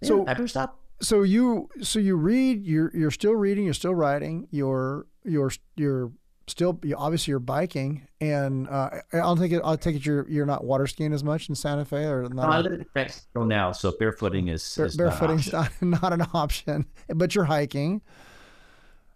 [0.03, 0.81] So- yeah, never stop.
[1.03, 2.65] So you so you read.
[2.65, 3.65] You're you're still reading.
[3.65, 4.47] You're still writing.
[4.51, 6.13] You're you're you're
[6.47, 8.07] still you, obviously you're biking.
[8.21, 9.61] And uh, I don't think it.
[9.65, 10.07] I'll take it.
[10.07, 12.63] You're you're not water skiing as much in Santa Fe or No, I not.
[12.65, 16.87] live in Mexico now, so barefooting is, is not an barefooting's not, not an option.
[17.15, 18.01] But you're hiking.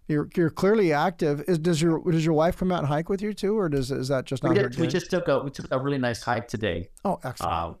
[0.09, 1.43] You're you're clearly active.
[1.47, 3.91] Is does your does your wife come out and hike with you too, or does
[3.91, 6.23] is that just not her did, we just took a we took a really nice
[6.23, 6.89] hike today.
[7.05, 7.53] Oh, excellent.
[7.53, 7.73] Uh,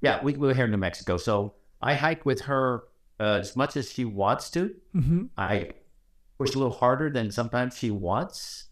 [0.00, 2.84] yeah, we, we were here in New Mexico, so I hike with her
[3.18, 4.72] uh, as much as she wants to.
[4.92, 5.70] hmm I
[6.38, 8.68] push a little harder than sometimes she wants.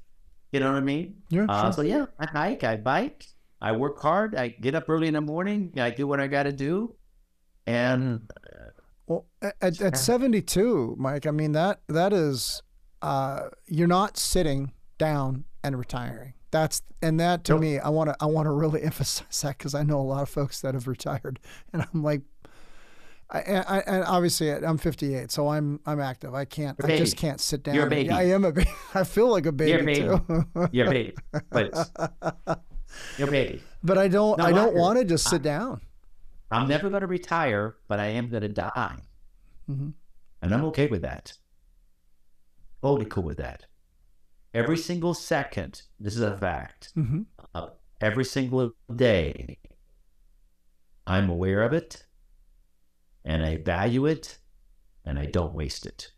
[0.52, 1.22] You know what I mean?
[1.28, 1.72] Yeah, Uh, sure.
[1.72, 3.26] So yeah, I hike, I bike,
[3.60, 6.42] I work hard, I get up early in the morning, I do what I got
[6.44, 6.94] to do,
[7.66, 8.30] and
[9.06, 12.62] Well, at, at, at 72, Mike, I mean that that is
[13.02, 16.34] uh, you're not sitting down and retiring.
[16.50, 17.60] That's and that to Nope.
[17.62, 20.22] me, I want to I want to really emphasize that because I know a lot
[20.22, 21.40] of folks that have retired,
[21.72, 22.20] and I'm like,
[23.30, 26.34] I, I and obviously I'm 58, so I'm I'm active.
[26.34, 27.74] I can't I just can't sit down.
[27.74, 28.10] You're a baby.
[28.10, 28.68] I am a baby.
[28.94, 30.00] I feel like a baby, You're a baby.
[30.54, 30.68] too.
[30.72, 31.14] you're a baby,
[31.50, 31.90] but
[33.16, 33.62] you're a baby.
[33.82, 35.80] but I don't No, I don't want to just sit down.
[36.50, 38.98] I'm never going to retire, but I am going to die,
[39.70, 39.94] Mhm.
[40.42, 41.32] and I'm okay with that.
[42.82, 43.66] Totally cool with that.
[44.54, 46.90] Every single second, this is a fact.
[46.94, 47.22] hmm
[47.54, 47.68] uh,
[48.00, 49.58] every single day.
[51.06, 52.04] I'm aware of it
[53.24, 54.38] and I value it
[55.04, 56.12] and I don't waste it.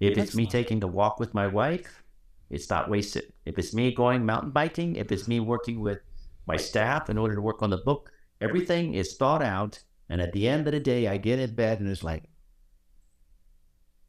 [0.00, 2.02] If it's me taking a walk with my wife,
[2.50, 3.32] it's not wasted.
[3.44, 5.98] If it's me going mountain biking, if it's me working with
[6.46, 9.82] my staff in order to work on the book, everything is thought out.
[10.08, 12.24] And at the end of the day, I get in bed and it's like,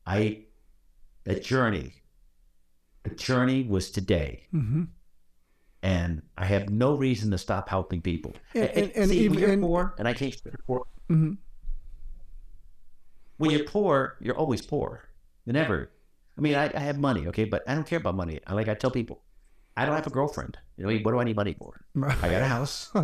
[0.05, 0.45] I,
[1.33, 1.93] the journey,
[3.03, 4.83] the journey was today hmm
[5.81, 8.33] and I have no reason to stop helping people.
[8.53, 10.35] And- and- and see, when even- you're and- poor, and I can't
[10.67, 10.85] poor.
[11.07, 11.33] hmm
[13.37, 15.07] When you're poor, you're always poor.
[15.45, 15.89] You never.
[16.37, 18.39] I mean, I, I have money, okay, but I don't care about money.
[18.45, 19.21] I like I tell people,
[19.77, 20.57] I don't have a girlfriend.
[20.77, 21.79] You know, what do I need money for?
[21.95, 22.99] I got a house, I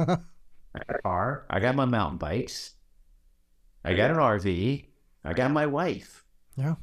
[0.88, 2.76] got a car, I got my mountain bikes,
[3.86, 4.86] I got an RV,
[5.24, 6.26] I got my wife.
[6.58, 6.76] Yeah.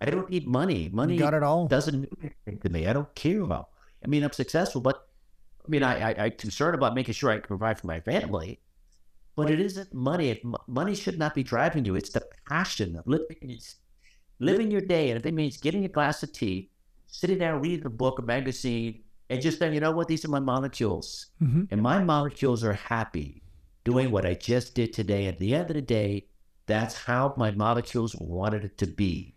[0.00, 0.90] I don't need money.
[0.92, 1.66] Money You got it all.
[1.66, 2.86] doesn't mean anything to me.
[2.86, 3.70] I don't care about.
[4.04, 5.08] I mean, I'm successful, but
[5.64, 8.60] I mean, I, I I'm concerned about making sure I can provide for my family.
[9.36, 10.42] But it isn't money.
[10.66, 11.94] Money should not be driving you.
[11.94, 13.76] It's the passion of living, it's
[14.38, 15.10] living your day.
[15.10, 16.70] And if it means getting a glass of tea,
[17.06, 20.08] sitting down reading a book, a magazine, and just saying, you know what?
[20.08, 21.64] These are my molecules, Mm-hmm.
[21.70, 23.42] and my molecules are happy
[23.84, 25.26] doing what I just did today.
[25.26, 26.28] At the end of the day,
[26.66, 29.35] that's how my molecules wanted it to be.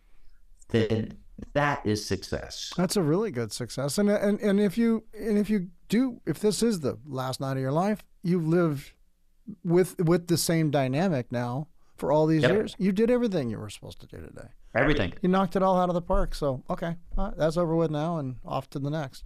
[0.70, 1.18] Then
[1.54, 2.74] that is success.
[2.78, 3.98] That's a really good success.
[3.98, 7.54] And and and if you and if you do if this is the last night
[7.54, 8.92] of your life, you've lived
[9.64, 11.68] with with the same dynamic now
[11.98, 12.52] for all these Yep.
[12.52, 12.76] years.
[12.78, 14.50] You did everything you were supposed to do today.
[14.76, 15.14] Everything.
[15.22, 16.36] You knocked it all out of the park.
[16.36, 19.24] So okay, uh, that's over with now, and off to the next.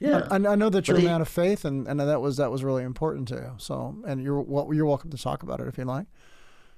[0.00, 0.26] Yeah.
[0.30, 2.64] I, I know that you're a man of faith, and, and that was that was
[2.64, 3.52] really important to you.
[3.58, 6.06] So, and you're wel- you're welcome to talk about it if you like.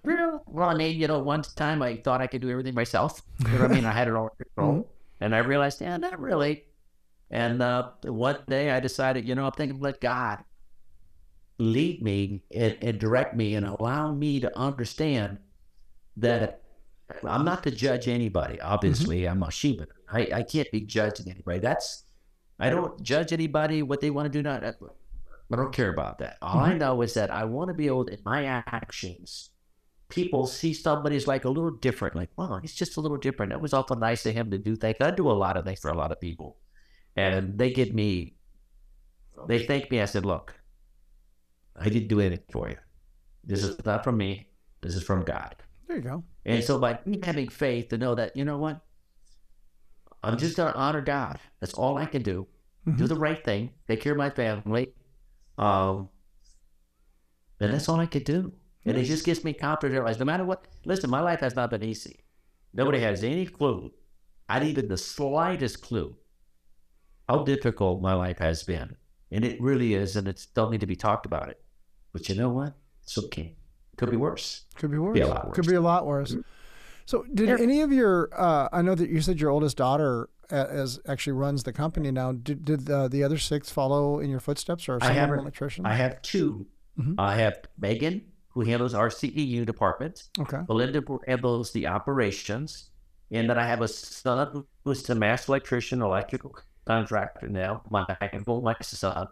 [0.06, 3.22] Well, I mean, you know, one time I thought I could do everything myself.
[3.40, 3.84] You know what I mean?
[3.84, 4.46] I had it all control.
[5.16, 5.24] Mm-hmm.
[5.24, 6.64] And I realized, yeah, not really.
[7.30, 10.44] And uh, one day I decided, you know, I'm thinking, let God
[11.58, 15.38] lead me and, and direct me and allow me to understand
[16.18, 16.60] that
[17.24, 18.60] I'm not to judge anybody.
[18.60, 19.42] Obviously, mm-hmm.
[19.42, 19.86] I'm a Sheba.
[20.12, 21.60] I, I can't be judging anybody.
[21.60, 22.04] That's,
[22.58, 24.42] I don't judge anybody what they want to do.
[24.42, 24.74] Not, I
[25.56, 26.36] don't care about that.
[26.42, 26.78] All I mm-hmm.
[26.78, 29.50] know is that I want to be able to, in my actions,
[30.08, 33.52] people see somebody's like a little different, like, wow, he's just a little different.
[33.52, 34.96] It was awful nice of him to do things.
[35.00, 36.58] I do a lot of things for a lot of people.
[37.16, 38.36] And they give me,
[39.48, 40.00] they thank me.
[40.00, 40.54] I said, look,
[41.74, 42.76] I didn't do anything for you.
[43.44, 44.48] This is not from me.
[44.80, 45.56] This is from God.
[45.88, 46.24] There you go.
[46.44, 48.80] And so by me having faith to know that, you know what?
[50.22, 51.38] I'm just going to honor God.
[51.60, 52.46] That's all I can do.
[52.96, 53.70] Do the right thing.
[53.88, 54.92] Take care of my family.
[55.58, 56.08] Um,
[57.60, 58.52] and that's all I could do.
[58.86, 59.92] And it just gives me confidence.
[59.94, 62.20] to realize no matter what, listen, my life has not been easy.
[62.72, 63.92] Nobody has any clue,
[64.48, 66.16] not even the slightest clue,
[67.28, 68.96] how difficult my life has been.
[69.30, 71.60] And it really is, and it don't need to be talked about it.
[72.12, 72.74] But you know what?
[73.02, 73.56] It's okay.
[73.96, 74.64] Could be worse.
[74.76, 75.14] Could be worse.
[75.14, 76.36] Be lot Could be a lot worse.
[77.06, 77.56] So, did Yeah.
[77.60, 78.28] any of your?
[78.36, 82.10] Uh, I know that you said your oldest daughter uh, as actually runs the company
[82.10, 82.32] now.
[82.32, 85.30] Did did uh, the other six follow in your footsteps, or I some of have-
[85.38, 85.86] electricians?
[85.86, 86.66] I have 2
[87.00, 87.14] Mhm.
[87.18, 88.22] I have Megan,
[88.56, 90.24] who handles our CEU department.
[90.40, 90.60] okay.
[90.66, 92.88] Belinda handles the operations.
[93.30, 97.82] And then I have a son who's a master electrician, electrical contractor now.
[97.90, 99.26] My uncle, my son.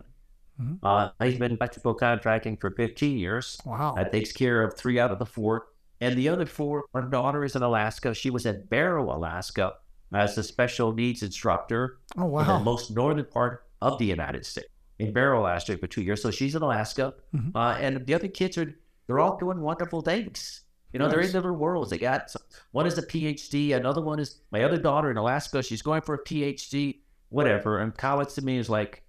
[0.60, 0.78] Mhm.
[0.82, 3.58] Uh, he's been electrical contracting for 15 years.
[3.64, 3.94] Wow.
[3.96, 5.68] That takes care of three out of the four.
[6.02, 8.12] And the other four, my daughter is in Alaska.
[8.12, 9.74] She was at Barrow, Alaska,
[10.12, 14.68] as a special needs instructor oh in the most northern part of the United States,
[14.98, 16.20] in Barrow, Alaska, for two years.
[16.20, 17.52] So she's in Alaska, Mhm.
[17.54, 18.74] uh, and the other kids are
[19.06, 20.62] they're all doing wonderful things.
[20.92, 21.42] You know, they're in Nice.
[21.42, 21.90] their worlds.
[21.90, 25.62] They got some, one is a PhD, another one is my other daughter in Alaska.
[25.62, 27.00] She's going for a PhD,
[27.30, 27.80] whatever.
[27.80, 29.02] And college to me is like,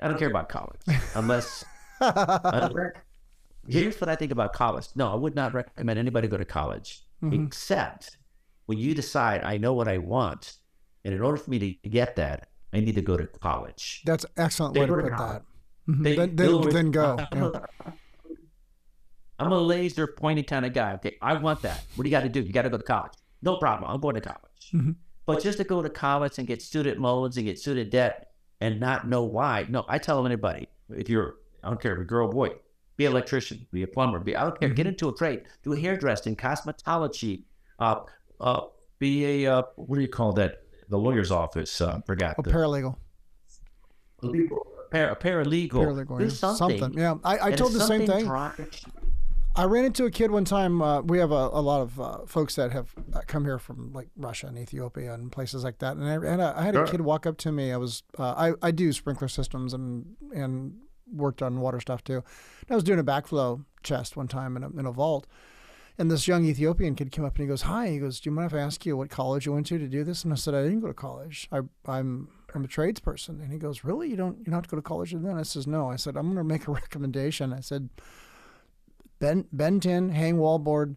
[0.00, 0.80] I don't care about college
[1.14, 1.64] unless.
[3.68, 4.86] Here's what I think about college.
[4.96, 7.46] No, I would not recommend anybody go to college, Mhm.
[7.46, 8.16] except
[8.66, 10.56] when you decide I know what I want,
[11.04, 14.02] and in order for me to get that, I need to go to college.
[14.06, 15.42] That's excellent They way to put that.
[15.88, 16.02] Mhm.
[16.04, 17.16] They Then, then, then go.
[17.32, 17.50] Yeah.
[19.38, 20.94] I'm a laser pointing kind of guy.
[20.94, 21.84] Okay, I want that.
[21.94, 22.40] What do you got to do?
[22.40, 23.12] You got to go to college.
[23.42, 23.90] No problem.
[23.90, 24.70] I'm going to college.
[24.74, 24.96] Mhm.
[25.26, 28.80] But just to go to college and get student loans and get student debt and
[28.80, 29.66] not know why.
[29.68, 32.50] No, I tell anybody if you're, I don't care if you're a girl or boy,
[32.96, 34.88] be an electrician, be a plumber, be, I don't care, get Mm-hmm.
[34.88, 37.44] into a trade, do hairdressing, cosmetology,
[37.78, 38.00] uh,
[38.40, 38.62] uh,
[38.98, 40.62] be a, uh, what do you call that?
[40.88, 41.80] The lawyer's office.
[41.80, 42.34] Uh, forgot.
[42.38, 42.96] A the, paralegal.
[44.90, 45.70] Par- a paralegal.
[45.70, 46.18] Paralegal.
[46.18, 46.30] Do yeah.
[46.30, 46.94] something.
[46.98, 47.16] Yeah.
[47.22, 48.26] I, I told the same thing.
[49.58, 50.80] I ran into a kid one time.
[50.80, 52.94] Uh, we have a, a lot of uh, folks that have
[53.26, 55.96] come here from like Russia and Ethiopia and places like that.
[55.96, 57.72] And I, and I, I had a kid walk up to me.
[57.72, 60.76] I was uh, I, I do sprinkler systems and and
[61.12, 62.18] worked on water stuff too.
[62.18, 65.26] And I was doing a backflow chest one time in a, in a vault.
[65.98, 68.36] And this young Ethiopian kid came up and he goes, "Hi." He goes, "Do you
[68.36, 70.36] mind if I ask you what college you went to to do this?" And I
[70.36, 71.48] said, "I didn't go to college.
[71.50, 74.08] I, I'm I'm a tradesperson." And he goes, "Really?
[74.08, 75.96] You don't you don't have to go to college?" And then I says, "No." I
[75.96, 77.88] said, "I'm going to make a recommendation." I said,
[79.18, 80.96] bend bend tin, hang wallboard,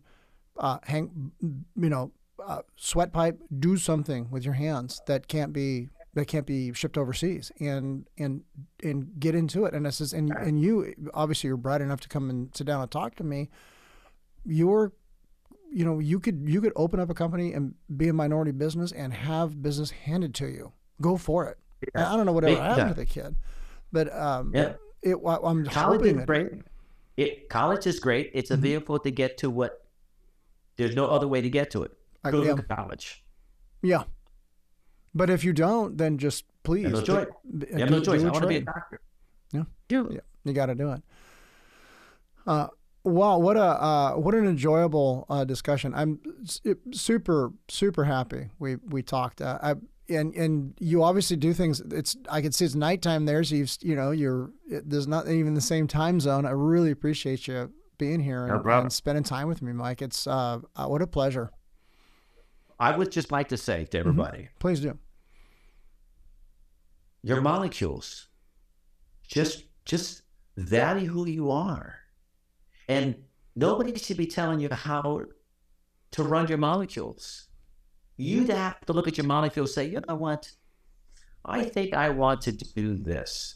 [0.58, 2.12] uh, hang, you know,
[2.46, 3.40] uh, sweat pipe.
[3.60, 8.42] Do something with your hands that can't be that can't be shipped overseas, and and
[8.84, 9.74] and get into it.
[9.74, 12.82] And I says, and and you obviously you're bright enough to come and sit down
[12.82, 13.50] and talk to me.
[14.44, 14.92] You're,
[15.72, 18.92] you know, you could you could open up a company and be a minority business
[18.92, 20.74] and have business handed to you.
[21.00, 21.58] Go for it.
[21.96, 22.96] I I don't know whatever Big happened to time.
[22.96, 23.36] the kid,
[23.92, 24.74] but um, Yeah.
[25.02, 26.52] it, I'm College hoping is that great.
[27.18, 28.32] It college is great.
[28.34, 28.64] It's a Mm-hmm.
[28.64, 29.86] vehicle to get to what.
[30.78, 31.92] There's no other way to get to it.
[32.24, 32.56] I- Go yeah.
[32.56, 33.24] to college.
[33.82, 34.04] Yeah.
[35.14, 36.84] But if you don't, then just please.
[36.84, 37.28] You have no do- choice.
[37.58, 38.22] b- You have do- no choice.
[38.22, 39.02] do I want to be a doctor.
[39.52, 39.64] Yeah.
[39.90, 40.10] Do.
[40.12, 41.02] Yeah, you got to do it.
[42.48, 42.68] Uh,
[43.04, 45.94] wow, what a uh, what an enjoyable uh, discussion.
[45.94, 46.20] I'm
[46.92, 49.42] super super happy we we talked.
[49.42, 49.76] Uh, I
[50.10, 51.82] and and you obviously do things.
[51.92, 55.54] It's I can see it's nighttime there, so you've you know you're there's not even
[55.54, 56.46] the same time zone.
[56.46, 60.02] I really appreciate you being here and, No and spending time with me, Mike.
[60.02, 61.52] It's uh, uh, what a pleasure.
[62.80, 64.98] I would just like to say to everybody, Please do.
[67.22, 68.28] your molecules,
[69.28, 70.24] just just
[70.58, 72.00] value who you are,
[72.88, 73.16] and
[73.56, 75.22] nobody should be telling you how
[76.12, 77.48] to run your molecules.
[78.18, 80.52] You'd have to look at your molecules, say, you know what,
[81.44, 83.56] I think I want to do this.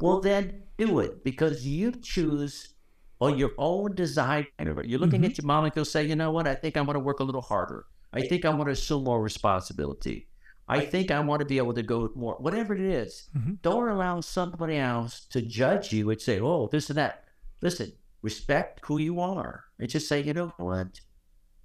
[0.00, 2.74] Well, then do it because you choose
[3.20, 4.46] on your own design.
[4.58, 5.24] You're looking mm-hmm.
[5.24, 7.40] at your molecules, say, you know what, I think I want to work a little
[7.40, 7.86] harder.
[8.12, 10.28] I think I want to assume more responsibility.
[10.68, 13.28] I think I want to be able to go more, whatever it is.
[13.36, 13.54] Mm-hmm.
[13.62, 17.24] Don't allow somebody else to judge you and say, oh, this and that.
[17.60, 17.92] Listen,
[18.22, 21.00] respect who you are and just say, you know what,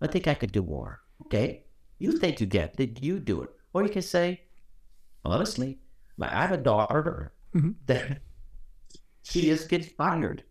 [0.02, 1.02] I think I could do more.
[1.26, 1.64] Okay.
[2.00, 3.50] You think you get, then you do it.
[3.74, 4.42] Or you can say,
[5.26, 5.80] honestly,
[6.18, 7.34] like I have a daughter
[7.86, 8.22] that
[9.24, 10.44] she just gets fired.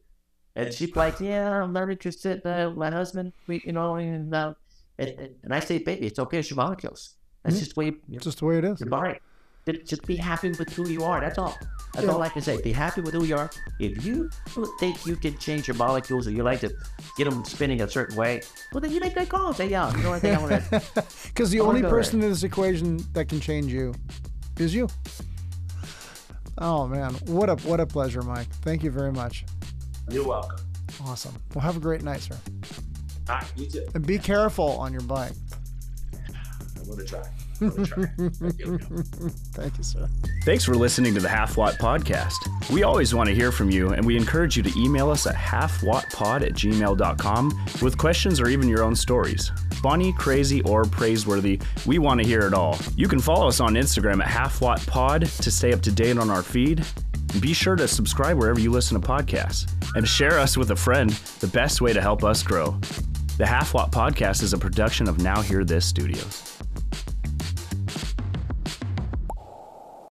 [0.54, 2.44] And she's like, yeah, I'm not interested.
[2.44, 4.54] Uh, my husband, we, you know, and, uh,
[4.98, 6.38] and, and- I say, baby, it's okay.
[6.40, 7.14] It's your molecules.
[7.44, 8.80] That's just the way you, It's just the way it is.
[8.80, 9.22] you're right.
[9.68, 11.20] Just- Just be happy with who you are.
[11.20, 11.56] That's all.
[11.94, 12.12] That's Yeah.
[12.12, 12.60] all I can say.
[12.62, 13.50] Be happy with who you are.
[13.80, 14.30] If you
[14.78, 16.72] think you can change your molecules or you like to
[17.16, 18.40] get them spinning a certain way,
[18.72, 19.52] well, then you make that call.
[19.52, 21.04] Say, yeah, you know, I think I want to.
[21.28, 23.94] Because the I only go person in this equation that can change you
[24.58, 24.88] is you.
[26.58, 28.48] Oh man, what a what a pleasure, Mike.
[28.62, 29.44] Thank you very much.
[30.10, 30.58] You're welcome.
[31.04, 31.34] Awesome.
[31.54, 32.36] Well, have a great night, sir.
[33.28, 33.86] All right, you too.
[33.94, 35.32] And be careful on your bike.
[36.78, 37.22] I'm going to try.
[37.60, 38.04] I'm going to try.
[39.54, 39.84] Thank you.
[39.84, 40.08] Sir.
[40.44, 42.70] Thanks for listening to the Half Watt Podcast.
[42.70, 45.34] We always want to hear from you, and we encourage you to email us at
[45.34, 49.50] halfwattpod at gmail.com with questions or even your own stories.
[49.82, 52.78] Funny, crazy, or praiseworthy, we want to hear it all.
[52.96, 56.42] You can follow us on Instagram at halfwattpod to stay up to date on our
[56.42, 56.84] feed.
[57.40, 59.70] Be sure to subscribe wherever you listen to podcasts.
[59.94, 62.78] And share us with a friend, the best way to help us grow.
[63.38, 66.47] The Half Watt Podcast is a production of Now Hear This Studios.